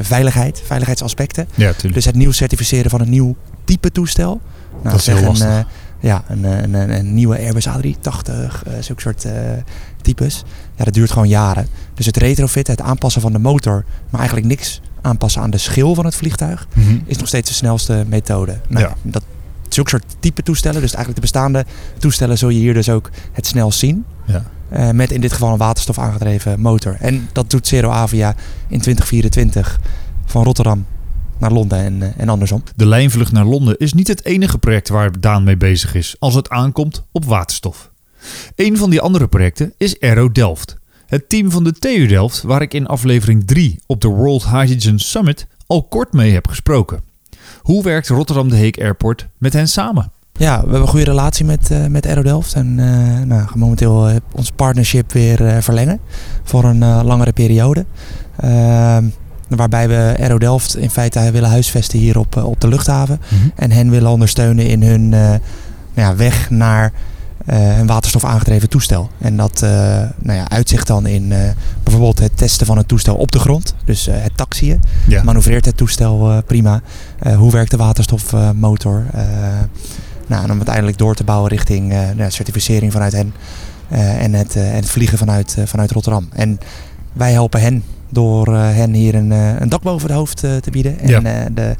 veiligheid, 0.01 0.61
veiligheidsaspecten. 0.65 1.47
Ja. 1.55 1.71
Dus 1.93 2.05
het 2.05 2.15
nieuw 2.15 2.31
certificeren 2.31 2.89
van 2.89 3.01
een 3.01 3.09
nieuw 3.09 3.35
type 3.63 3.91
toestel. 3.91 4.41
Nou, 4.71 4.83
Dat 4.83 4.93
is 4.99 5.05
heel 5.05 5.21
lastig. 5.21 5.47
Een, 5.47 5.53
eh, 5.57 5.65
ja, 5.99 6.23
een, 6.27 6.45
eh, 6.45 6.61
een, 6.61 6.73
een, 6.73 6.89
een 6.89 7.13
nieuwe 7.13 7.37
Airbus 7.37 7.67
A380, 7.67 8.63
eh 8.65 8.73
zulke 8.79 9.01
soort 9.01 9.25
eh, 9.25 9.31
types. 10.01 10.43
Ja, 10.75 10.83
dat 10.83 10.93
duurt 10.93 11.11
gewoon 11.11 11.27
jaren. 11.27 11.67
Dus 11.93 12.05
het 12.05 12.17
retrofitten, 12.17 12.73
het 12.73 12.83
aanpassen 12.83 13.21
van 13.21 13.31
de 13.31 13.39
motor, 13.39 13.85
maar 14.09 14.19
eigenlijk 14.19 14.49
niks 14.49 14.81
aanpassen 15.01 15.41
aan 15.41 15.49
de 15.49 15.57
schil 15.57 15.95
van 15.95 16.05
het 16.05 16.15
vliegtuig, 16.15 16.67
Mhm. 16.75 16.97
is 17.05 17.17
nog 17.17 17.27
steeds 17.27 17.49
de 17.49 17.55
snelste 17.55 18.03
methode. 18.07 18.59
Nou, 18.67 18.85
Ja. 18.85 18.93
dat, 19.01 19.23
zulke 19.69 19.89
soort 19.89 20.05
type 20.19 20.43
toestellen, 20.43 20.81
dus 20.81 20.93
eigenlijk 20.93 21.15
de 21.15 21.21
bestaande 21.33 21.65
toestellen, 21.97 22.37
zul 22.37 22.49
je 22.49 22.59
hier 22.59 22.73
dus 22.73 22.89
ook 22.89 23.09
het 23.31 23.47
snel 23.47 23.71
zien. 23.71 24.05
Ja. 24.25 24.43
Eh, 24.69 24.89
met 24.89 25.11
in 25.11 25.21
dit 25.21 25.31
geval 25.31 25.51
een 25.51 25.57
waterstof 25.57 25.99
aangedreven 25.99 26.59
motor. 26.59 26.97
En 26.99 27.29
dat 27.31 27.49
doet 27.49 27.67
Zero 27.67 27.89
Avia 27.89 28.35
in 28.67 28.79
2024 28.79 29.79
van 30.25 30.43
Rotterdam 30.43 30.85
naar 31.37 31.51
Londen 31.51 31.77
en, 31.77 32.01
eh, 32.01 32.09
en 32.17 32.29
andersom. 32.29 32.63
De 32.75 32.85
lijnvlucht 32.85 33.31
naar 33.31 33.45
Londen 33.45 33.77
is 33.77 33.93
niet 33.93 34.07
het 34.07 34.25
enige 34.25 34.57
project 34.57 34.89
waar 34.89 35.19
Daan 35.19 35.43
mee 35.43 35.57
bezig 35.57 35.95
is 35.95 36.15
als 36.19 36.35
het 36.35 36.49
aankomt 36.49 37.05
op 37.11 37.25
waterstof. 37.25 37.91
Een 38.55 38.77
van 38.77 38.89
die 38.89 39.01
andere 39.01 39.27
projecten 39.27 39.73
is 39.77 39.99
Aero 39.99 40.31
Delft. 40.31 40.77
Het 41.05 41.29
team 41.29 41.51
van 41.51 41.63
de 41.63 41.71
TU 41.71 42.07
Delft 42.07 42.41
waar 42.41 42.61
ik 42.61 42.73
in 42.73 42.85
aflevering 42.85 43.47
3 43.47 43.79
op 43.85 44.01
de 44.01 44.07
World 44.07 44.43
Hydrogen 44.43 44.99
Summit 44.99 45.47
al 45.67 45.83
kort 45.83 46.13
mee 46.13 46.33
heb 46.33 46.47
gesproken. 46.47 47.01
Hoe 47.61 47.83
werkt 47.83 48.07
Rotterdam 48.07 48.49
de 48.49 48.55
Heek 48.55 48.79
Airport 48.79 49.27
met 49.37 49.53
hen 49.53 49.67
samen? 49.67 50.11
Ja, 50.37 50.55
we 50.55 50.61
hebben 50.61 50.81
een 50.81 50.87
goede 50.87 51.05
relatie 51.05 51.45
met, 51.45 51.71
eh 51.71 51.85
met 51.85 52.05
Aero 52.07 52.21
Delft. 52.21 52.53
En 52.53 52.79
eh, 52.79 53.25
nou, 53.25 53.47
gaan 53.47 53.59
momenteel 53.59 54.07
eh, 54.07 54.15
ons 54.31 54.51
partnership 54.51 55.11
weer 55.11 55.63
verlengen 55.63 55.99
voor 56.43 56.63
een 56.63 57.03
langere 57.03 57.31
periode. 57.31 57.85
Ehm, 58.39 59.03
waarbij 59.47 59.87
we 59.87 60.15
Aero 60.19 60.37
Delft 60.37 60.77
in 60.77 60.89
feite 60.89 61.31
willen 61.31 61.49
huisvesten 61.49 61.99
hier 61.99 62.19
op, 62.19 62.35
op 62.35 62.61
de 62.61 62.67
luchthaven. 62.67 63.19
En 63.55 63.71
hen 63.71 63.89
willen 63.89 64.11
ondersteunen 64.11 64.67
in 64.67 64.83
hun 64.83 65.09
nou 65.09 65.39
ja, 65.93 66.15
weg 66.15 66.49
naar 66.49 66.91
een 67.45 67.87
waterstof 67.87 68.23
aangedreven 68.23 68.69
toestel. 68.69 69.09
En 69.17 69.37
dat 69.37 69.61
nou 70.19 70.37
ja, 70.39 70.49
uitzicht 70.49 70.87
dan 70.87 71.05
in 71.05 71.33
bijvoorbeeld 71.83 72.19
het 72.19 72.37
testen 72.37 72.65
van 72.65 72.77
het 72.77 72.87
toestel 72.87 73.15
op 73.15 73.31
de 73.31 73.39
grond. 73.39 73.75
Dus 73.85 74.05
het 74.11 74.37
taxiën. 74.37 74.81
Ja. 75.07 75.23
Manoeuvreert 75.23 75.65
het 75.65 75.77
toestel 75.77 76.41
prima? 76.45 76.81
Hoe 77.37 77.51
werkt 77.51 77.71
de 77.71 77.77
waterstofmotor? 77.77 79.05
Nou, 80.27 80.43
en 80.43 80.49
om 80.51 80.55
uiteindelijk 80.55 80.97
door 80.97 81.15
te 81.15 81.23
bouwen 81.23 81.49
richting 81.49 81.91
eh, 81.91 82.09
nou 82.15 82.31
certificering 82.31 82.91
vanuit 82.91 83.13
hen. 83.13 83.33
eh, 83.89 84.23
en, 84.23 84.33
het, 84.33 84.55
eh, 84.55 84.69
en 84.69 84.75
het 84.75 84.89
vliegen 84.89 85.17
vanuit, 85.17 85.57
vanuit 85.65 85.91
Rotterdam. 85.91 86.27
En 86.33 86.59
wij 87.13 87.31
helpen 87.31 87.61
hen 87.61 87.83
door 88.09 88.55
hen 88.55 88.93
hier 88.93 89.15
een, 89.15 89.31
een 89.31 89.69
dak 89.69 89.81
boven 89.81 90.07
het 90.07 90.17
hoofd 90.17 90.37
te 90.37 90.71
bieden. 90.71 90.99
En 90.99 91.09
Ja. 91.09 91.19
de, 91.49 91.75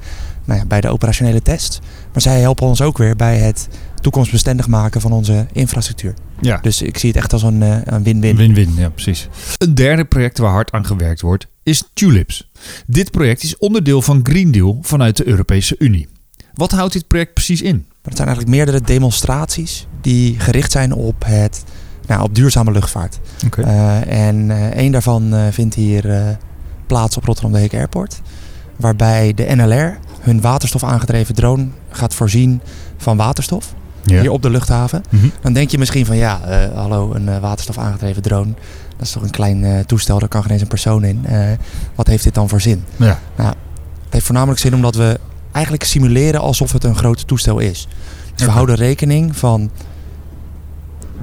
nou 0.45 0.59
ja, 0.59 0.65
bij 0.65 0.81
de 0.81 0.87
operationele 0.89 1.41
test. 1.41 1.79
Maar 2.13 2.21
zij 2.21 2.39
helpen 2.39 2.67
ons 2.67 2.81
ook 2.81 2.97
weer 2.97 3.15
bij 3.15 3.37
het 3.37 3.67
toekomstbestendig 4.01 4.67
maken 4.67 5.01
van 5.01 5.11
onze 5.11 5.45
infrastructuur. 5.51 6.13
Ja. 6.41 6.59
Dus 6.61 6.81
ik 6.81 6.97
zie 6.97 7.09
het 7.09 7.17
echt 7.17 7.33
als 7.33 7.43
een 7.43 7.61
een 7.93 8.03
win-win. 8.03 8.35
Win-win, 8.35 8.73
ja 8.75 8.89
precies. 8.89 9.27
Een 9.57 9.75
derde 9.75 10.05
project 10.05 10.37
waar 10.37 10.51
hard 10.51 10.71
aan 10.71 10.85
gewerkt 10.85 11.21
wordt 11.21 11.47
is 11.63 11.83
Tulips. 11.93 12.49
Dit 12.87 13.11
project 13.11 13.43
is 13.43 13.57
onderdeel 13.57 14.01
van 14.01 14.19
Green 14.23 14.51
Deal 14.51 14.77
vanuit 14.81 15.17
de 15.17 15.27
Europese 15.27 15.75
Unie. 15.79 16.07
Wat 16.53 16.71
houdt 16.71 16.93
dit 16.93 17.07
project 17.07 17.33
precies 17.33 17.61
in? 17.61 17.85
Het 18.01 18.15
zijn 18.15 18.27
eigenlijk 18.27 18.57
meerdere 18.57 18.81
demonstraties 18.81 19.87
die 20.01 20.39
gericht 20.39 20.71
zijn 20.71 20.93
op, 20.93 21.23
het, 21.25 21.63
nou, 22.07 22.23
op 22.23 22.35
duurzame 22.35 22.71
luchtvaart. 22.71 23.19
Eh, 23.57 24.27
en 24.27 24.51
eh 24.51 24.65
één 24.65 24.91
daarvan 24.91 25.33
eh, 25.33 25.41
vindt 25.51 25.75
hier 25.75 26.37
plaats 26.87 27.17
op 27.17 27.23
Rotterdam 27.23 27.53
de 27.53 27.59
Heek 27.59 27.73
Airport. 27.73 28.21
Waarbij 28.75 29.33
de 29.33 29.55
NLR 29.55 29.97
hun 30.21 30.41
waterstof 30.41 30.83
aangedreven 30.83 31.35
drone 31.35 31.67
gaat 31.89 32.13
voorzien 32.13 32.61
van 32.97 33.17
waterstof. 33.17 33.73
Hier 34.05 34.31
op 34.31 34.41
de 34.41 34.49
luchthaven. 34.49 35.03
Mhm. 35.09 35.27
Dan 35.41 35.53
denk 35.53 35.69
je 35.69 35.77
misschien 35.77 36.05
van 36.05 36.15
ja, 36.15 36.39
hallo, 36.73 37.13
een 37.13 37.39
waterstof 37.39 37.77
aangedreven 37.77 38.21
drone. 38.21 38.53
Dat 38.97 39.07
is 39.07 39.11
toch 39.11 39.23
een 39.23 39.29
klein 39.29 39.85
toestel, 39.85 40.19
daar 40.19 40.27
kan 40.27 40.41
geen 40.41 40.51
eens 40.51 40.61
een 40.61 40.67
persoon 40.67 41.03
in. 41.03 41.25
Wat 41.95 42.07
heeft 42.07 42.23
dit 42.23 42.33
dan 42.33 42.49
voor 42.49 42.61
zin? 42.61 42.83
Ja. 42.95 43.19
Het 43.35 43.55
heeft 44.09 44.25
voornamelijk 44.25 44.59
zin 44.59 44.75
omdat 44.75 44.95
we 44.95 45.19
eigenlijk 45.53 45.83
simuleren 45.85 46.39
alsof 46.41 46.71
het 46.71 46.83
een 46.83 46.95
groot 46.95 47.27
toestel 47.27 47.59
is. 47.59 47.87
Dus 48.35 48.45
we 48.45 48.51
houden 48.51 48.75
rekening 48.75 49.37
van 49.37 49.69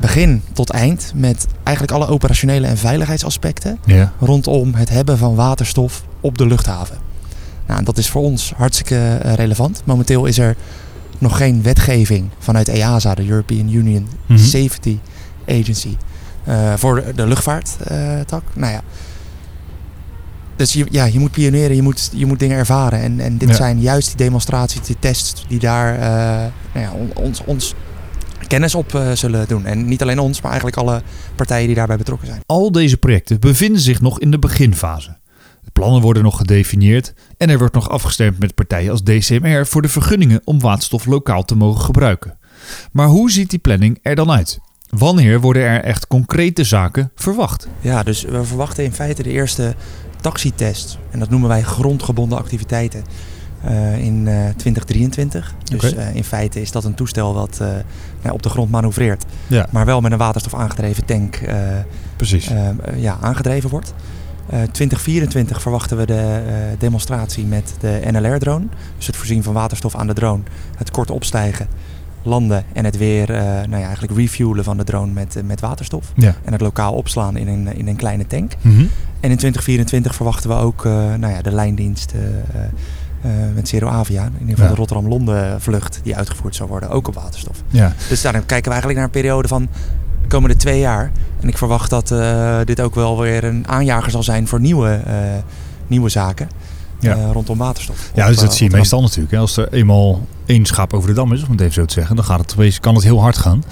begin 0.01 0.43
tot 0.53 0.71
eind 0.71 1.13
met 1.15 1.47
eigenlijk 1.63 1.97
alle 1.97 2.09
operationele 2.09 2.67
en 2.67 2.77
veiligheidsaspecten 2.79 3.79
Ja. 3.85 4.13
rondom 4.21 4.75
het 4.75 4.89
hebben 4.89 5.19
van 5.19 5.35
waterstof 5.35 6.05
op 6.21 6.39
de 6.39 6.47
luchthaven. 6.47 6.97
Nou, 7.67 7.85
dat 7.85 7.99
is 7.99 8.09
voor 8.11 8.23
ons 8.23 8.53
hartstikke 8.57 9.19
eh, 9.23 9.35
relevant. 9.35 9.83
Momenteel 9.85 10.25
is 10.25 10.39
er 10.39 10.57
nog 11.19 11.37
geen 11.37 11.63
wetgeving 11.63 12.29
vanuit 12.39 12.69
EASA, 12.69 13.15
de 13.15 13.27
European 13.29 13.69
Union 13.73 14.09
Mhm. 14.27 14.39
Safety 14.39 14.99
Agency, 15.49 15.97
eh, 16.45 16.73
voor 16.77 17.03
de, 17.15 17.27
luchtvaarttak. 17.27 18.43
nou 18.55 18.73
ja. 18.73 18.81
Dus 20.61 20.73
je, 20.73 20.87
ja, 20.90 21.05
je 21.05 21.19
moet 21.19 21.31
pioneren, 21.31 21.76
je 21.76 21.83
moet, 21.83 22.11
je 22.14 22.26
moet 22.26 22.38
dingen 22.38 22.57
ervaren. 22.57 23.00
En, 23.00 23.21
en 23.21 23.38
dit 23.38 23.49
Ja. 23.49 23.55
zijn 23.55 23.81
juist 23.81 24.07
die 24.07 24.17
demonstraties, 24.17 24.81
die 24.81 24.97
tests 24.99 25.45
die 25.49 25.59
daar 25.59 25.95
eh, 25.95 26.00
nou 26.75 26.87
ja, 26.87 26.93
on- 26.93 27.17
ons, 27.25 27.45
ons 27.45 27.75
kennis 28.49 28.75
op 28.75 28.95
eh, 28.95 29.12
zullen 29.12 29.49
doen. 29.49 29.64
En 29.67 29.85
niet 29.88 30.02
alleen 30.02 30.19
ons, 30.19 30.40
maar 30.40 30.50
eigenlijk 30.50 30.81
alle 30.81 31.02
partijen 31.37 31.67
die 31.67 31.76
daarbij 31.76 31.97
betrokken 31.97 32.26
zijn. 32.29 32.40
Al 32.47 32.73
deze 32.73 32.97
projecten 32.97 33.40
bevinden 33.40 33.81
zich 33.81 34.00
nog 34.00 34.21
in 34.21 34.31
de 34.31 34.38
beginfase. 34.38 35.19
De 35.64 35.71
plannen 35.71 36.00
worden 36.00 36.23
nog 36.23 36.37
gedefinieerd 36.37 37.14
en 37.37 37.50
er 37.50 37.59
wordt 37.59 37.75
nog 37.75 37.88
afgestemd 37.90 38.38
met 38.38 38.55
partijen 38.55 38.90
als 38.90 39.02
DCMR 39.02 39.67
voor 39.67 39.83
de 39.83 39.88
vergunningen 39.88 40.40
om 40.45 40.61
waterstof 40.61 41.07
lokaal 41.07 41.45
te 41.45 41.55
mogen 41.55 41.85
gebruiken. 41.85 42.38
Maar 42.93 43.07
hoe 43.07 43.31
ziet 43.31 43.50
die 43.50 43.59
planning 43.59 43.99
er 44.02 44.14
dan 44.14 44.31
uit? 44.31 44.59
Wanneer 44.88 45.40
worden 45.40 45.62
er 45.62 45.83
echt 45.85 46.07
concrete 46.07 46.64
zaken 46.64 47.11
verwacht? 47.14 47.69
Ja, 47.81 48.02
dus 48.02 48.23
we 48.23 48.45
verwachten 48.45 48.85
in 48.85 48.93
feite 48.93 49.23
de 49.23 49.31
eerste 49.31 49.75
taxitest. 50.21 50.99
En 51.11 51.19
dat 51.19 51.31
noemen 51.31 51.49
wij 51.49 51.62
grondgebonden 51.62 52.39
activiteiten. 52.39 53.05
eh, 53.65 53.99
in 53.99 54.29
eh, 54.29 54.35
2023. 54.57 55.55
Dus 55.65 55.93
Oké. 55.93 56.00
eh, 56.00 56.15
in 56.15 56.25
feite 56.25 56.61
is 56.61 56.71
dat 56.73 56.85
een 56.85 56.95
toestel 56.95 57.35
wat 57.35 57.59
eh, 57.61 57.69
nou, 58.23 58.35
op 58.35 58.43
de 58.43 58.49
grond 58.49 58.71
manoeuvreert. 58.71 59.25
Ja, 59.47 59.67
Maar 59.71 59.85
wel 59.87 60.00
met 60.00 60.12
een 60.12 60.19
waterstof 60.19 60.55
aangedreven 60.55 61.05
tank 61.05 61.35
eh, 61.37 61.57
precies. 62.17 62.47
eh, 62.49 62.69
eh, 62.69 62.75
ja, 62.97 63.19
aangedreven 63.21 63.71
wordt. 63.71 63.95
Eh 64.50 64.62
2024 64.62 65.62
verwachten 65.62 65.97
we 65.97 66.07
de 66.07 66.43
eh, 66.47 66.55
demonstratie 66.79 67.45
met 67.45 67.75
de 67.81 68.00
NLR-drone. 68.11 68.67
Dus 68.97 69.07
het 69.07 69.17
voorzien 69.17 69.43
van 69.43 69.53
waterstof 69.55 69.95
aan 69.95 70.07
de 70.07 70.12
drone. 70.15 70.43
Het 70.77 70.91
kort 70.91 71.11
opstijgen, 71.11 71.67
landen 72.23 72.65
en 72.73 72.85
het 72.85 72.97
weer 72.97 73.31
eh, 73.35 73.43
nou 73.45 73.77
ja, 73.77 73.85
eigenlijk 73.87 74.17
refuelen 74.19 74.65
van 74.65 74.77
de 74.77 74.85
drone 74.85 75.12
met, 75.12 75.37
eh, 75.37 75.43
met 75.43 75.61
waterstof. 75.61 76.12
Ja. 76.17 76.35
En 76.45 76.53
het 76.53 76.61
lokaal 76.61 76.93
opslaan 76.93 77.37
in 77.37 77.49
een, 77.49 77.77
in 77.77 77.89
een 77.89 77.97
kleine 77.97 78.27
tank. 78.27 78.53
Mhm. 78.61 78.85
En 79.21 79.31
in 79.31 79.37
2024 79.37 80.15
verwachten 80.15 80.50
we 80.50 80.57
ook 80.57 80.85
eh, 80.85 80.93
nou 80.93 81.33
ja, 81.33 81.43
de 81.43 81.53
lijndienst 81.53 82.12
eh, 82.12 82.21
eh, 82.61 83.55
met 83.55 83.69
Zero 83.69 83.89
Avia. 83.89 84.25
In 84.25 84.33
ieder 84.33 84.49
geval 84.49 84.65
Ja. 84.65 84.71
de 84.71 84.77
Rotterdam-Londen 84.77 85.61
vlucht 85.61 86.00
die 86.03 86.17
uitgevoerd 86.17 86.57
zal 86.57 86.67
worden. 86.67 86.89
Ook 86.89 87.09
op 87.09 87.15
waterstof. 87.15 87.62
Ja. 87.69 87.95
Dus 88.09 88.23
daar 88.23 88.33
kijken 88.33 88.62
we 88.62 88.69
eigenlijk 88.69 88.99
naar 88.99 89.05
een 89.07 89.21
periode 89.21 89.49
van 89.49 89.69
de 90.23 90.29
komende 90.29 90.57
twee 90.57 90.81
jaar. 90.81 91.11
En 91.41 91.49
ik 91.49 91.59
verwacht 91.59 91.91
dat 91.91 92.15
dit 92.67 92.81
ook 92.81 92.95
wel 92.95 93.21
weer 93.21 93.45
een 93.45 93.69
aanjager 93.69 94.11
zal 94.11 94.23
zijn 94.23 94.49
voor 94.49 94.61
nieuwe, 94.61 95.00
nieuwe 95.87 96.09
zaken. 96.09 96.49
Ja. 97.00 97.33
rondom 97.33 97.59
waterstof. 97.59 98.11
Ja, 98.15 98.27
dus 98.27 98.37
dat 98.37 98.55
zie 98.55 98.71
je 98.71 98.77
meestal 98.77 99.00
natuurlijk. 99.00 99.31
Hè. 99.31 99.39
Als 99.39 99.57
er 99.57 99.73
eenmaal 99.73 100.27
één 100.47 100.67
schaap 100.67 100.93
over 100.93 101.09
de 101.09 101.15
dam 101.15 101.33
is, 101.33 101.43
om 101.45 101.50
het 101.50 101.61
even 101.61 101.73
zo 101.73 101.85
te 101.85 101.93
zeggen, 101.93 102.17
dan 102.17 102.25
gaat 102.25 102.55
het, 102.57 102.81
kan 102.81 102.95
het 102.95 103.05
heel 103.05 103.21
hard 103.21 103.39
gaan. 103.39 103.65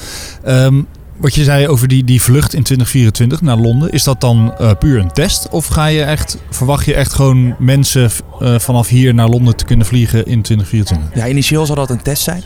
Ehm, 0.42 0.82
wat 1.18 1.34
je 1.34 1.44
zei 1.44 1.68
over 1.68 1.88
die, 1.88 2.04
die 2.04 2.22
vlucht 2.22 2.54
in 2.54 2.62
2024 2.62 3.40
naar 3.40 3.56
Londen, 3.56 3.90
is 3.90 4.04
dat 4.04 4.20
dan 4.20 4.54
eh, 4.58 4.70
puur 4.78 5.00
een 5.00 5.12
test? 5.12 5.48
Of 5.48 5.66
ga 5.66 5.86
je 5.86 6.02
echt, 6.02 6.38
verwacht 6.50 6.84
je 6.84 6.94
echt 6.94 7.12
gewoon 7.12 7.54
mensen 7.58 8.10
eh, 8.40 8.58
vanaf 8.58 8.88
hier 8.88 9.14
naar 9.14 9.28
Londen 9.28 9.56
te 9.56 9.64
kunnen 9.64 9.86
vliegen 9.86 10.18
in 10.18 10.42
2024? 10.42 11.22
Ja, 11.22 11.28
initieel 11.28 11.66
zal 11.66 11.76
dat 11.76 11.90
een 11.90 12.02
test 12.02 12.22
zijn. 12.22 12.42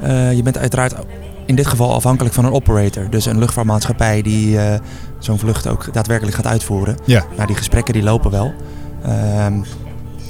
Eh, 0.00 0.32
je 0.32 0.42
bent 0.42 0.58
uiteraard 0.58 0.94
in 1.46 1.54
dit 1.54 1.66
geval 1.66 1.94
afhankelijk 1.94 2.34
van 2.34 2.44
een 2.44 2.52
operator. 2.52 3.10
Dus 3.10 3.26
een 3.26 3.38
luchtvaartmaatschappij 3.38 4.22
die 4.22 4.58
zo'n 5.18 5.38
vlucht 5.38 5.66
ook 5.66 5.92
daadwerkelijk 5.92 6.36
gaat 6.36 6.46
uitvoeren. 6.46 6.96
Ja. 7.04 7.24
Nou, 7.34 7.46
die 7.46 7.56
gesprekken 7.56 7.94
die 7.94 8.02
lopen 8.02 8.30
wel. 8.30 8.54
Ehm, 9.02 9.54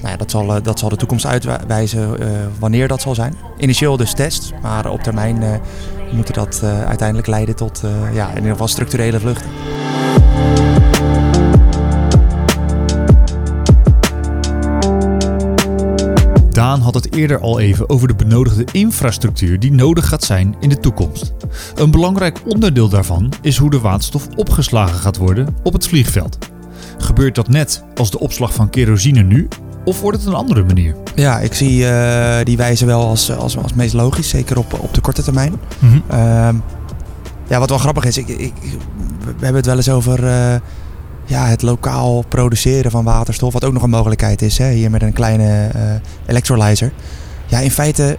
nou 0.03 0.13
ja, 0.13 0.17
dat, 0.17 0.31
zal, 0.31 0.63
dat 0.63 0.79
zal 0.79 0.89
de 0.89 0.97
toekomst 0.97 1.27
uitwijzen 1.27 2.17
wanneer 2.59 2.89
dat 2.89 3.01
zal 3.03 3.15
zijn. 3.15 3.35
Initieel 3.59 3.97
dus 3.97 4.13
test, 4.13 4.53
maar 4.63 4.91
op 4.91 5.03
termijn 5.03 5.61
eh 6.11 6.17
moet 6.17 6.29
dat 6.35 6.61
eh, 6.62 6.85
uiteindelijk 6.85 7.29
leiden 7.29 7.57
tot 7.57 7.83
eh, 7.85 8.14
ja, 8.14 8.29
in 8.29 8.35
ieder 8.35 8.50
structurele 8.69 9.21
vluchten. 9.21 9.50
Daan 16.50 16.81
had 16.81 16.95
het 16.95 17.14
eerder 17.14 17.40
al 17.40 17.61
even 17.61 17.88
over 17.88 18.09
de 18.09 18.14
benodigde 18.14 18.64
infrastructuur 18.73 19.59
die 19.59 19.73
nodig 19.73 20.09
gaat 20.09 20.25
zijn 20.25 20.57
in 20.61 20.69
de 20.69 20.81
toekomst. 20.81 21.35
Een 21.75 21.90
belangrijk 21.90 22.40
onderdeel 22.47 22.88
daarvan 22.88 23.33
is 23.43 23.57
hoe 23.57 23.71
de 23.71 23.81
waterstof 23.81 24.29
opgeslagen 24.37 24.99
gaat 24.99 25.17
worden 25.17 25.57
op 25.62 25.73
het 25.73 25.87
vliegveld. 25.87 26.38
Gebeurt 26.99 27.35
dat 27.35 27.49
net 27.49 27.85
als 27.95 28.11
de 28.11 28.19
opslag 28.19 28.55
van 28.55 28.71
kerosine 28.71 29.23
nu, 29.23 29.49
of 29.85 30.00
wordt 30.00 30.19
het 30.19 30.26
een 30.26 30.35
andere 30.35 30.64
manier? 30.64 30.97
Ja, 31.21 31.39
ik 31.39 31.55
zie 31.55 31.89
eh, 31.89 32.45
die 32.45 32.57
wijze 32.57 32.87
wel 32.87 33.07
als, 33.07 33.33
als, 33.37 33.57
als 33.59 33.75
meest 33.75 33.95
logisch, 33.95 34.29
zeker 34.29 34.59
op, 34.59 34.79
op 34.81 34.95
de 34.95 35.00
korte 35.00 35.23
termijn. 35.23 35.55
Mhm. 35.79 35.99
Ehm, 36.09 36.55
ja, 37.49 37.59
wat 37.59 37.69
wel 37.69 37.79
grappig 37.79 38.05
is, 38.05 38.19
ik, 38.19 38.29
ik, 38.29 38.53
we 39.25 39.31
hebben 39.31 39.55
het 39.55 39.67
wel 39.67 39.77
eens 39.77 39.89
over 39.91 40.27
eh, 40.27 40.55
ja, 41.25 41.47
het 41.47 41.62
lokaal 41.62 42.25
produceren 42.29 42.91
van 42.91 43.05
waterstof, 43.05 43.53
wat 43.53 43.65
ook 43.65 43.73
nog 43.73 43.83
een 43.83 43.91
mogelijkheid 43.91 44.43
is, 44.43 44.59
hè, 44.59 44.71
hier 44.71 44.91
met 44.91 45.03
een 45.03 45.12
kleine 45.12 45.67
eh, 45.75 45.81
electrolyzer. 46.27 46.93
Ja, 47.47 47.59
in 47.59 47.71
feite 47.71 48.17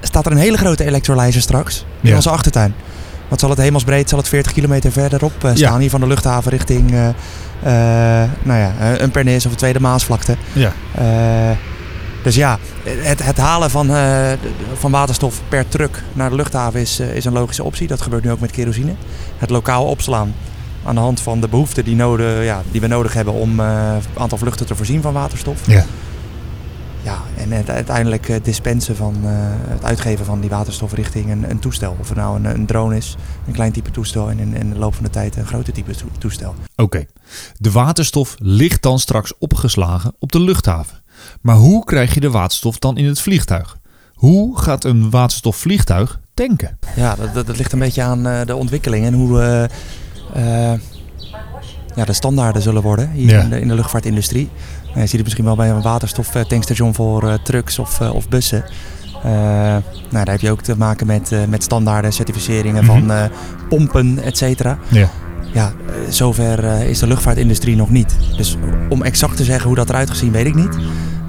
staat 0.00 0.26
er 0.26 0.32
een 0.32 0.38
hele 0.38 0.56
grote 0.56 0.84
electrolyzer 0.84 1.40
straks 1.42 1.84
in 2.00 2.08
Ja. 2.08 2.16
onze 2.16 2.30
achtertuin. 2.30 2.74
wat 3.28 3.40
zal 3.40 3.50
het 3.50 3.58
hemelsbreed, 3.58 4.08
zal 4.08 4.18
het 4.18 4.28
40 4.28 4.52
kilometer 4.52 4.92
verderop 4.92 5.32
eh, 5.44 5.50
staan. 5.54 5.72
Ja. 5.72 5.78
Hier 5.78 5.90
van 5.90 6.00
de 6.00 6.06
luchthaven 6.06 6.50
richting 6.50 6.92
eh, 6.92 7.08
eh, 7.08 8.30
nou 8.42 8.58
ja, 8.58 8.72
eh, 8.80 8.98
een 9.00 9.10
Pernis 9.10 9.46
of 9.46 9.50
een 9.52 9.58
Tweede 9.58 9.80
Maasvlakte. 9.80 10.36
Ja. 10.52 10.72
Eh, 12.18 12.24
dus 12.24 12.34
ja, 12.34 12.58
het, 12.84 13.24
het 13.24 13.36
halen 13.36 13.70
van, 13.70 13.90
eh, 13.90 14.32
van 14.74 14.90
waterstof 14.90 15.40
per 15.48 15.68
truck 15.68 16.02
naar 16.12 16.30
de 16.30 16.36
luchthaven 16.36 16.80
is, 16.80 16.98
eh, 16.98 17.14
is 17.14 17.24
een 17.24 17.32
logische 17.32 17.64
optie. 17.64 17.86
Dat 17.86 18.00
gebeurt 18.00 18.24
nu 18.24 18.30
ook 18.30 18.40
met 18.40 18.50
kerosine. 18.50 18.94
Het 19.38 19.50
lokaal 19.50 19.84
opslaan 19.84 20.34
aan 20.84 20.94
de 20.94 21.00
hand 21.00 21.20
van 21.20 21.40
de 21.40 21.48
behoeften 21.48 21.84
die, 21.84 21.96
nodig, 21.96 22.44
ja, 22.44 22.62
die 22.70 22.80
we 22.80 22.86
nodig 22.86 23.12
hebben 23.12 23.34
om 23.34 23.60
eh, 23.60 23.94
het 23.94 24.06
aantal 24.14 24.38
vluchten 24.38 24.66
te 24.66 24.74
voorzien 24.74 25.02
van 25.02 25.12
waterstof. 25.12 25.66
Ja. 25.66 25.84
Ja, 27.02 27.22
en 27.36 27.52
het 27.52 27.70
uiteindelijk 27.70 28.28
eh, 28.28 28.36
dispensen 28.42 28.96
van 28.96 29.14
eh, 29.24 29.30
het 29.68 29.84
uitgeven 29.84 30.24
van 30.24 30.40
die 30.40 30.50
waterstof 30.50 30.92
richting 30.92 31.30
een, 31.30 31.50
een 31.50 31.58
toestel. 31.58 31.96
Of 32.00 32.08
het 32.08 32.18
nou 32.18 32.36
een, 32.36 32.44
een 32.44 32.66
drone 32.66 32.96
is, 32.96 33.16
een 33.46 33.52
klein 33.52 33.72
type 33.72 33.90
toestel 33.90 34.30
en 34.30 34.38
in, 34.38 34.54
in 34.54 34.70
de 34.70 34.78
loop 34.78 34.94
van 34.94 35.04
de 35.04 35.10
tijd 35.10 35.36
een 35.36 35.46
groter 35.46 35.72
type 35.72 35.96
toe- 35.96 36.08
toestel. 36.18 36.54
Oké, 36.76 37.04
de 37.58 37.70
waterstof 37.70 38.34
ligt 38.38 38.82
dan 38.82 38.98
straks 38.98 39.32
opgeslagen 39.38 40.14
op 40.18 40.32
de 40.32 40.40
luchthaven. 40.40 41.02
Maar 41.40 41.56
hoe 41.56 41.84
krijg 41.84 42.14
je 42.14 42.20
de 42.20 42.30
waterstof 42.30 42.78
dan 42.78 42.96
in 42.96 43.04
het 43.06 43.20
vliegtuig? 43.20 43.76
Hoe 44.14 44.58
gaat 44.58 44.84
een 44.84 45.10
waterstofvliegtuig 45.10 46.20
tanken? 46.34 46.78
Ja, 46.96 47.14
dat, 47.14 47.34
dat, 47.34 47.46
dat 47.46 47.56
ligt 47.56 47.72
een 47.72 47.78
beetje 47.78 48.02
aan 48.02 48.26
eh, 48.26 48.46
de 48.46 48.56
ontwikkeling 48.56 49.04
en 49.06 49.14
hoe 49.14 49.40
eh, 49.40 50.72
eh, 50.72 50.80
ja, 51.96 52.04
de 52.04 52.12
standaarden 52.12 52.62
zullen 52.62 52.82
worden 52.82 53.10
hier 53.10 53.30
Ja. 53.30 53.40
in, 53.42 53.48
de, 53.50 53.60
in 53.60 53.68
de 53.68 53.74
luchtvaartindustrie. 53.74 54.48
Je 54.94 55.00
ziet 55.00 55.12
het 55.12 55.22
misschien 55.22 55.44
wel 55.44 55.56
bij 55.56 55.70
een 55.70 55.82
waterstoftankstation 55.82 56.94
voor 56.94 57.38
trucks 57.42 57.78
of, 57.78 58.00
of 58.00 58.28
bussen. 58.28 58.64
Nou, 60.10 60.24
daar 60.24 60.30
heb 60.30 60.40
je 60.40 60.50
ook 60.50 60.62
te 60.62 60.76
maken 60.76 61.06
met, 61.06 61.32
met 61.48 61.62
standaarden, 61.62 62.12
certificeringen 62.12 62.84
Mhm. 62.84 62.92
van 62.92 63.10
eh, 63.10 63.24
pompen, 63.68 64.18
et 64.22 64.36
cetera. 64.36 64.78
Ja. 64.88 65.08
Ja, 65.58 65.72
zover 66.08 66.64
eh, 66.64 66.88
is 66.88 66.98
de 66.98 67.06
luchtvaartindustrie 67.06 67.76
nog 67.76 67.90
niet. 67.90 68.16
Dus 68.36 68.56
om 68.88 69.02
exact 69.02 69.36
te 69.36 69.44
zeggen 69.44 69.66
hoe 69.66 69.76
dat 69.76 69.88
eruit 69.88 70.10
gezien, 70.10 70.32
weet 70.32 70.46
ik 70.46 70.54
niet. 70.54 70.78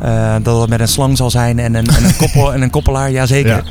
Eh, 0.01 0.36
dat 0.41 0.62
het 0.62 0.69
met 0.69 0.79
een 0.79 0.88
slang 0.88 1.17
zal 1.17 1.29
zijn 1.29 1.59
en 1.59 1.74
een, 1.75 1.88
en 1.88 2.03
een, 2.03 2.15
koppel, 2.15 2.51
en 2.53 2.62
een 2.62 2.69
koppelaar, 2.69 3.12
jazeker. 3.12 3.63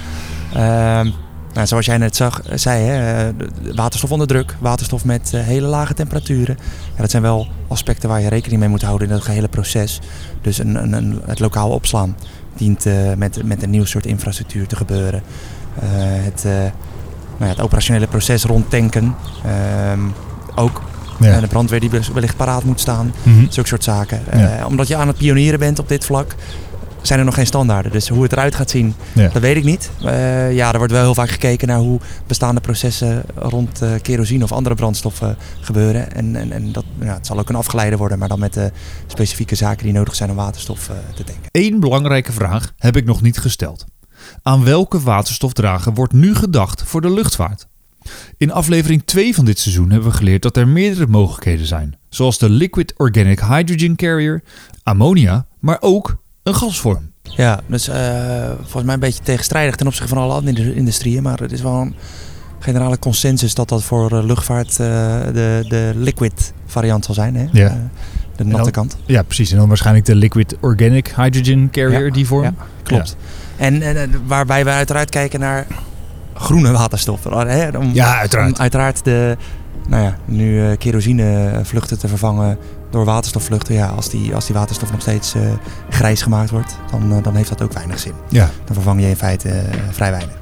Ehm, 0.55 1.11
nou, 1.53 1.67
zoals 1.67 1.87
jij 1.87 1.99
net 1.99 2.17
zag, 2.17 2.43
eh, 2.43 2.57
zei, 2.57 2.83
hè, 2.85 3.31
waterstof 3.75 4.13
onder 4.13 4.27
druk, 4.27 4.57
waterstof 4.59 5.05
met 5.05 5.33
hele 5.35 5.67
lage 5.67 5.95
temperaturen. 5.95 6.57
Ja, 6.95 7.01
dat 7.01 7.11
zijn 7.11 7.23
wel 7.23 7.47
aspecten 7.69 8.09
waar 8.09 8.21
je 8.21 8.29
rekening 8.29 8.61
mee 8.61 8.69
moet 8.69 8.83
houden 8.83 9.09
in 9.09 9.15
dat 9.15 9.25
gehele 9.25 9.49
proces. 9.49 10.01
Dus 10.43 10.59
een, 10.59 10.75
een, 10.75 10.93
een, 10.93 11.21
het 11.27 11.41
lokaal 11.41 11.71
opslaan 11.71 12.17
dient 12.57 12.87
met, 13.17 13.45
met 13.45 13.63
een 13.63 13.71
nieuw 13.71 13.85
soort 13.85 14.07
infrastructuur 14.07 14.67
te 14.67 14.77
gebeuren. 14.77 15.23
Het, 15.81 16.45
nou 16.45 16.71
ja, 17.39 17.47
het 17.47 17.61
operationele 17.61 18.07
proces 18.07 18.45
rond 18.45 18.71
tanken. 18.71 19.15
ehm, 19.45 20.01
ook 20.59 20.83
Ja. 21.21 21.33
En 21.33 21.41
de 21.41 21.47
brandweer 21.47 21.81
die 21.81 21.91
wellicht 22.13 22.37
paraat 22.37 22.65
moet 22.65 22.81
staan. 22.81 23.13
Mhm. 23.23 23.45
Zulke 23.49 23.69
soort 23.69 23.85
zaken. 23.85 24.21
Ja. 24.33 24.57
Eh, 24.59 24.67
omdat 24.67 24.89
je 24.89 24.97
aan 24.97 25.07
het 25.09 25.17
pionieren 25.17 25.59
bent 25.59 25.79
op 25.79 25.89
dit 25.89 26.05
vlak, 26.05 26.35
zijn 27.03 27.19
er 27.19 27.25
nog 27.25 27.35
geen 27.35 27.47
standaarden. 27.47 27.93
Dus 27.93 28.09
hoe 28.09 28.23
het 28.23 28.33
eruit 28.33 28.55
gaat 28.55 28.71
zien, 28.71 28.95
Ja. 29.13 29.29
dat 29.29 29.43
weet 29.43 29.57
ik 29.57 29.65
niet. 29.65 29.91
Eh, 30.05 30.53
ja, 30.55 30.73
er 30.73 30.79
wordt 30.79 30.93
wel 30.93 31.03
heel 31.03 31.15
vaak 31.15 31.29
gekeken 31.31 31.69
naar 31.69 31.79
hoe 31.79 32.01
bestaande 32.27 32.61
processen 32.61 33.23
rond 33.35 33.83
eh, 33.83 33.91
kerosine 34.03 34.45
of 34.45 34.53
andere 34.53 34.75
brandstoffen 34.75 35.37
gebeuren. 35.61 36.13
En, 36.15 36.37
en, 36.37 36.53
en 36.53 36.73
dat, 36.73 36.85
ja, 37.01 37.15
het 37.15 37.27
zal 37.27 37.39
ook 37.39 37.49
een 37.49 37.55
afgeleide 37.55 37.97
worden, 37.97 38.19
maar 38.19 38.29
dan 38.29 38.39
met 38.39 38.55
de 38.55 38.73
specifieke 39.07 39.55
zaken 39.55 39.85
die 39.85 39.93
nodig 39.93 40.15
zijn 40.15 40.31
om 40.31 40.37
waterstof 40.37 40.91
te 41.15 41.25
tanken. 41.25 41.49
Eén 41.51 41.81
belangrijke 41.81 42.33
vraag 42.33 42.73
heb 42.77 42.97
ik 42.97 43.05
nog 43.05 43.23
niet 43.23 43.39
gesteld. 43.39 43.85
Aan 44.43 44.65
welke 44.65 45.01
waterstofdrager 45.01 45.95
wordt 45.95 46.13
nu 46.13 46.35
gedacht 46.35 46.83
voor 46.87 47.01
de 47.01 47.11
luchtvaart? 47.11 47.67
In 48.37 48.53
aflevering 48.53 49.03
2 49.05 49.35
van 49.35 49.45
dit 49.45 49.59
seizoen 49.59 49.91
hebben 49.91 50.11
we 50.11 50.17
geleerd 50.17 50.43
dat 50.43 50.57
er 50.57 50.69
meerdere 50.69 51.07
mogelijkheden 51.07 51.67
zijn, 51.67 51.97
zoals 52.09 52.39
de 52.39 52.51
Liquid 52.51 52.95
Organic 52.97 53.41
Hydrogen 53.41 53.97
Carrier, 53.97 54.43
ammonia, 54.83 55.47
maar 55.61 55.77
ook 55.81 56.17
een 56.43 56.55
gasvorm. 56.55 57.11
Ja, 57.23 57.61
dus 57.67 57.89
eh, 57.89 58.51
volgens 58.61 58.85
mij 58.85 58.95
een 58.95 59.01
beetje 59.01 59.23
tegenstrijdig 59.23 59.77
ten 59.77 59.87
opzichte 59.87 60.09
van 60.15 60.19
alle 60.23 60.35
andere 60.35 60.75
industrieën. 60.75 61.23
Maar 61.23 61.39
het 61.41 61.53
is 61.53 61.61
wel 61.63 61.75
een 61.81 61.95
generale 62.59 62.99
consensus 62.99 63.55
dat 63.55 63.69
dat 63.69 63.83
voor 63.83 64.19
eh, 64.19 64.25
luchtvaart 64.25 64.69
eh, 64.71 64.77
de, 65.33 65.65
de 65.69 65.93
liquid 65.97 66.53
variant 66.67 67.05
zal 67.05 67.15
zijn. 67.15 67.35
Hè? 67.37 67.47
Ja. 67.53 67.91
De 68.37 68.45
natte 68.45 68.63
dan- 68.63 68.71
kant. 68.71 68.97
Ja, 69.07 69.23
precies. 69.23 69.51
En 69.51 69.57
dan 69.59 69.69
waarschijnlijk 69.69 70.07
de 70.07 70.15
Liquid 70.15 70.57
Organic 70.61 71.09
Hydrogen 71.17 71.71
Carrier, 71.71 72.05
Ja, 72.07 72.13
die 72.13 72.27
vorm. 72.27 72.43
ja. 72.45 72.55
Klopt. 72.83 73.17
En, 73.57 73.83
en 73.83 74.11
waarbij 74.27 74.65
we 74.65 74.71
uiteraard 74.71 75.11
kijken 75.11 75.41
naar 75.41 75.67
groene 76.39 76.73
waterstof. 76.73 77.25
Hè? 77.25 77.69
Om, 77.69 77.91
Ja, 77.93 78.19
uiteraard. 78.19 78.53
Om 78.53 78.61
uiteraard 78.61 79.05
de, 79.05 79.37
nou 79.89 80.03
ja, 80.03 80.17
nu 80.25 80.71
eh 80.71 80.79
kerosinevluchten 80.79 81.99
te 81.99 82.09
vervangen 82.09 82.59
door 82.91 83.05
waterstofvluchten. 83.05 83.75
Ja, 83.75 83.87
als 83.87 84.09
die, 84.09 84.35
als 84.35 84.47
die 84.47 84.55
waterstof 84.55 84.91
nog 84.93 85.01
steeds 85.01 85.35
eh, 85.35 85.43
grijs 85.91 86.23
gemaakt 86.23 86.51
wordt, 86.51 86.79
dan, 86.91 87.13
eh, 87.13 87.23
dan 87.23 87.35
heeft 87.35 87.49
dat 87.49 87.63
ook 87.63 87.73
weinig 87.73 87.99
zin. 87.99 88.13
Ja. 88.29 88.51
Dan 88.65 88.75
vervang 88.75 89.01
je 89.01 89.09
in 89.09 89.17
feite 89.17 89.65
vrij 89.91 90.11
weinig. 90.11 90.37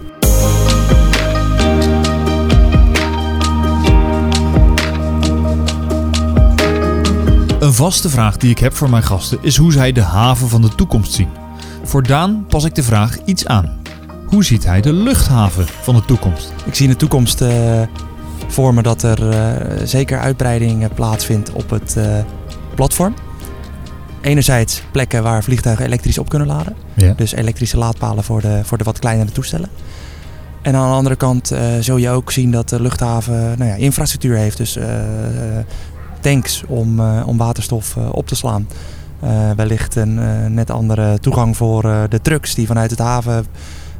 Een 7.61 7.75
vaste 7.75 8.09
vraag 8.09 8.37
die 8.37 8.51
ik 8.51 8.59
heb 8.59 8.75
voor 8.75 8.91
mijn 8.91 9.03
gasten 9.03 9.39
is 9.41 9.57
hoe 9.57 9.73
zij 9.73 9.93
de 9.93 10.03
haven 10.03 10.49
van 10.49 10.63
de 10.63 10.75
toekomst 10.75 11.13
zien. 11.13 11.29
Voor 11.83 12.03
Daan 12.03 12.45
pas 12.49 12.65
ik 12.65 12.75
de 12.75 12.83
vraag 12.83 13.19
iets 13.25 13.47
aan. 13.47 13.85
Hoe 14.27 14.45
ziet 14.45 14.65
hij 14.65 14.81
de 14.81 14.93
luchthaven 14.93 15.67
van 15.67 15.95
de 15.95 16.05
toekomst? 16.05 16.53
Ik 16.65 16.75
zie 16.75 16.87
in 16.87 16.93
de 16.93 16.99
toekomst 16.99 17.41
eh, 17.41 17.83
voor 18.47 18.75
me 18.75 18.83
dat 18.83 19.03
er 19.03 19.29
eh, 19.29 19.77
zeker 19.85 20.19
uitbreiding 20.19 20.83
eh, 20.83 20.91
plaatsvindt 20.95 21.53
op 21.53 21.71
het 21.71 21.97
platform. 22.75 23.15
Enerzijds 24.21 24.83
plekken 24.93 25.23
waar 25.23 25.43
vliegtuigen 25.43 25.85
elektrisch 25.85 26.19
op 26.19 26.29
kunnen 26.29 26.49
laden. 26.49 26.77
Ja. 26.95 27.13
Dus 27.13 27.33
elektrische 27.33 27.79
laadpalen 27.79 28.25
voor 28.25 28.41
de, 28.41 28.61
voor 28.65 28.79
de 28.79 28.85
wat 28.85 28.99
kleinere 28.99 29.33
toestellen. 29.33 29.69
En 30.63 30.75
aan 30.75 30.89
de 30.91 30.97
andere 30.97 31.17
kant 31.17 31.53
zul 31.81 31.97
je 31.97 32.11
ook 32.11 32.33
zien 32.33 32.51
dat 32.51 32.69
de 32.69 32.83
luchthaven 32.83 33.59
nou 33.59 33.71
ja, 33.71 33.75
infrastructuur 33.75 34.37
heeft. 34.37 34.57
Dus 34.57 34.79
tanks 36.21 36.63
om, 36.67 37.01
om 37.01 37.37
waterstof 37.37 37.97
op 37.97 38.27
te 38.27 38.35
slaan. 38.35 38.69
Wellicht 39.57 39.95
een 39.95 40.55
net 40.55 40.71
andere 40.71 41.19
toegang 41.19 41.57
voor 41.57 41.83
de 42.09 42.21
trucks 42.23 42.55
die 42.55 42.67
vanuit 42.67 42.91
het 42.91 43.01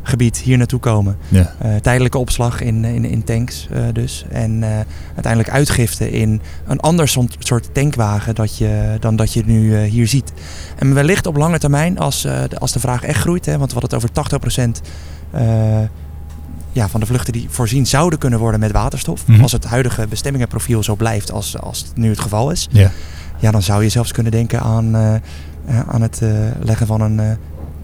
havengebied 0.07 0.39
hier 0.39 0.57
naartoe 0.59 0.81
komen. 0.81 1.17
Ja. 1.29 1.55
Eh, 1.59 1.75
tijdelijke 1.77 2.19
opslag 2.19 2.61
in, 2.61 2.85
in, 2.85 3.05
in 3.05 3.25
tanks 3.25 3.69
eh, 3.71 3.83
dus. 3.93 4.25
En 4.31 4.63
eh, 4.63 4.71
uiteindelijk 5.15 5.53
uitgifte 5.55 6.11
in 6.11 6.41
een 6.67 6.81
ander 6.81 7.09
soort- 7.09 7.37
soort 7.39 7.69
tankwagen 7.75 8.35
dat 8.35 8.57
je, 8.59 8.97
dan 9.01 9.17
dat 9.17 9.33
je 9.33 9.43
nu 9.47 9.77
eh, 9.77 9.91
hier 9.91 10.09
ziet. 10.09 10.33
En 10.79 10.95
wellicht 10.95 11.27
op 11.27 11.37
lange 11.37 11.59
termijn, 11.59 11.99
als, 11.99 12.25
eh, 12.25 12.41
de, 12.49 12.59
als 12.59 12.73
de 12.73 12.81
vraag 12.81 13.03
echt 13.03 13.21
groeit, 13.21 13.47
hè, 13.47 13.59
want 13.59 13.73
we 13.73 13.79
hadden 13.81 13.99
het 13.99 14.11
over 14.41 14.79
80% 14.79 14.81
eh, 15.31 15.79
ja, 16.73 16.89
van 16.89 17.01
de 17.01 17.07
vluchten 17.07 17.33
die 17.33 17.47
voorzien 17.51 17.87
zouden 17.87 18.19
kunnen 18.19 18.39
worden 18.39 18.61
met 18.61 18.73
waterstof. 18.73 19.27
Mhm. 19.27 19.43
Als 19.43 19.53
het 19.53 19.65
huidige 19.65 20.07
bestemmingenprofiel 20.07 20.83
zo 20.83 20.95
blijft 20.97 21.33
als, 21.33 21.59
als 21.59 21.79
het 21.79 21.97
nu 21.97 22.09
het 22.11 22.21
geval 22.21 22.51
is. 22.51 22.69
Ja. 22.71 22.91
Ja, 23.39 23.51
dan 23.51 23.63
zou 23.63 23.83
je 23.83 23.89
zelfs 23.89 24.13
kunnen 24.13 24.33
denken 24.33 24.61
aan, 24.61 24.95
eh, 24.95 25.15
eh, 25.15 25.21
aan 25.89 26.03
het 26.03 26.23
eh, 26.23 26.29
leggen 26.61 26.87
van 26.87 27.01
een 27.01 27.21
eh 27.21 27.31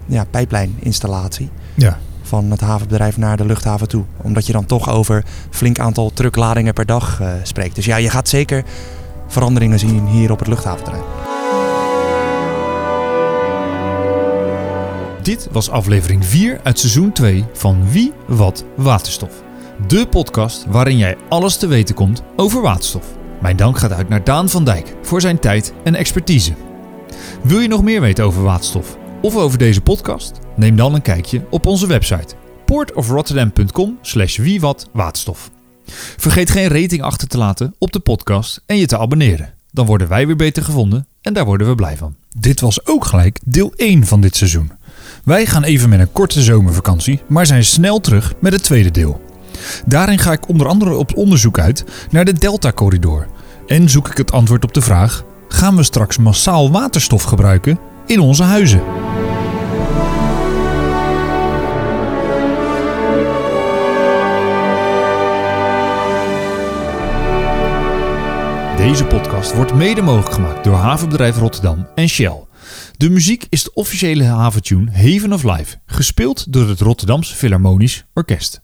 ja, 0.05 0.25
pijplijninstallatie 0.29 1.49
Ja. 1.75 1.97
Van 2.33 2.51
het 2.51 2.61
havenbedrijf 2.61 3.17
naar 3.17 3.37
de 3.37 3.45
luchthaven 3.45 3.87
toe. 3.87 4.03
Omdat 4.21 4.45
je 4.45 4.53
dan 4.53 4.65
toch 4.65 4.89
over 4.89 5.23
flink 5.49 5.79
aantal 5.79 6.11
truckladingen 6.13 6.73
per 6.73 6.85
dag 6.85 7.21
eh, 7.21 7.33
spreekt. 7.43 7.75
Dus 7.75 7.85
ja, 7.85 7.95
je 7.95 8.09
gaat 8.09 8.29
zeker 8.29 8.63
veranderingen 9.27 9.79
zien 9.79 10.07
hier 10.07 10.31
op 10.31 10.39
het 10.39 10.47
luchthaventerrein. 10.47 11.03
Dit 15.21 15.47
was 15.51 15.69
aflevering 15.69 16.25
4 16.25 16.59
uit 16.63 16.79
seizoen 16.79 17.11
2 17.11 17.45
van 17.53 17.91
Wie, 17.91 18.13
Wat, 18.27 18.65
Waterstof. 18.75 19.43
De 19.87 20.07
podcast 20.07 20.65
waarin 20.67 20.97
jij 20.97 21.17
alles 21.29 21.57
te 21.57 21.67
weten 21.67 21.95
komt 21.95 22.23
over 22.35 22.61
waterstof. 22.61 23.05
Mijn 23.41 23.55
dank 23.55 23.77
gaat 23.77 23.93
uit 23.93 24.09
naar 24.09 24.23
Daan 24.23 24.49
van 24.49 24.63
Dijk 24.63 24.95
voor 25.01 25.21
zijn 25.21 25.39
tijd 25.39 25.73
en 25.83 25.95
expertise. 25.95 26.53
Wil 27.43 27.59
je 27.59 27.67
nog 27.67 27.83
meer 27.83 28.01
weten 28.01 28.25
over 28.25 28.43
waterstof 28.43 28.97
of 29.21 29.35
over 29.35 29.57
deze 29.57 29.81
podcast? 29.81 30.42
Neem 30.55 30.75
dan 30.75 30.93
een 30.93 31.01
kijkje 31.01 31.45
op 31.49 31.65
onze 31.65 31.87
website 31.87 32.35
portofrotterdam.com 32.65 33.97
slash 34.01 34.39
waterstof. 34.91 35.51
Vergeet 36.17 36.49
geen 36.49 36.67
rating 36.67 37.01
achter 37.01 37.27
te 37.27 37.37
laten 37.37 37.75
op 37.77 37.91
de 37.91 37.99
podcast 37.99 38.61
en 38.65 38.77
je 38.77 38.85
te 38.85 38.97
abonneren. 38.97 39.53
Dan 39.71 39.85
worden 39.85 40.07
wij 40.07 40.27
weer 40.27 40.35
beter 40.35 40.63
gevonden 40.63 41.07
en 41.21 41.33
daar 41.33 41.45
worden 41.45 41.67
we 41.67 41.75
blij 41.75 41.97
van. 41.97 42.15
Dit 42.37 42.59
was 42.59 42.85
ook 42.85 43.05
gelijk 43.05 43.39
deel 43.43 43.73
1 43.75 44.05
van 44.05 44.21
dit 44.21 44.35
seizoen. 44.35 44.71
Wij 45.23 45.45
gaan 45.45 45.63
even 45.63 45.89
met 45.89 45.99
een 45.99 46.11
korte 46.11 46.41
zomervakantie, 46.41 47.21
maar 47.27 47.45
zijn 47.45 47.65
snel 47.65 47.99
terug 47.99 48.33
met 48.39 48.53
het 48.53 48.63
tweede 48.63 48.91
deel. 48.91 49.21
Daarin 49.85 50.19
ga 50.19 50.31
ik 50.31 50.47
onder 50.47 50.67
andere 50.67 50.95
op 50.95 51.17
onderzoek 51.17 51.59
uit 51.59 51.83
naar 52.09 52.25
de 52.25 52.33
Delta-corridor. 52.33 53.27
En 53.67 53.89
zoek 53.89 54.09
ik 54.09 54.17
het 54.17 54.31
antwoord 54.31 54.63
op 54.63 54.73
de 54.73 54.81
vraag: 54.81 55.23
gaan 55.47 55.75
we 55.75 55.83
straks 55.83 56.17
massaal 56.17 56.71
waterstof 56.71 57.23
gebruiken 57.23 57.79
in 58.05 58.19
onze 58.19 58.43
huizen? 58.43 58.81
Deze 68.83 69.05
podcast 69.05 69.55
wordt 69.55 69.73
mede 69.73 70.01
mogelijk 70.01 70.33
gemaakt 70.33 70.63
door 70.63 70.75
Havenbedrijf 70.75 71.37
Rotterdam 71.37 71.87
en 71.95 72.09
Shell. 72.09 72.45
De 72.97 73.09
muziek 73.09 73.45
is 73.49 73.63
de 73.63 73.73
officiële 73.73 74.23
haventune 74.23 74.91
Haven 74.91 75.33
of 75.33 75.43
Life, 75.43 75.77
gespeeld 75.85 76.53
door 76.53 76.67
het 76.67 76.79
Rotterdams 76.79 77.33
Philharmonisch 77.33 78.05
Orkest. 78.13 78.61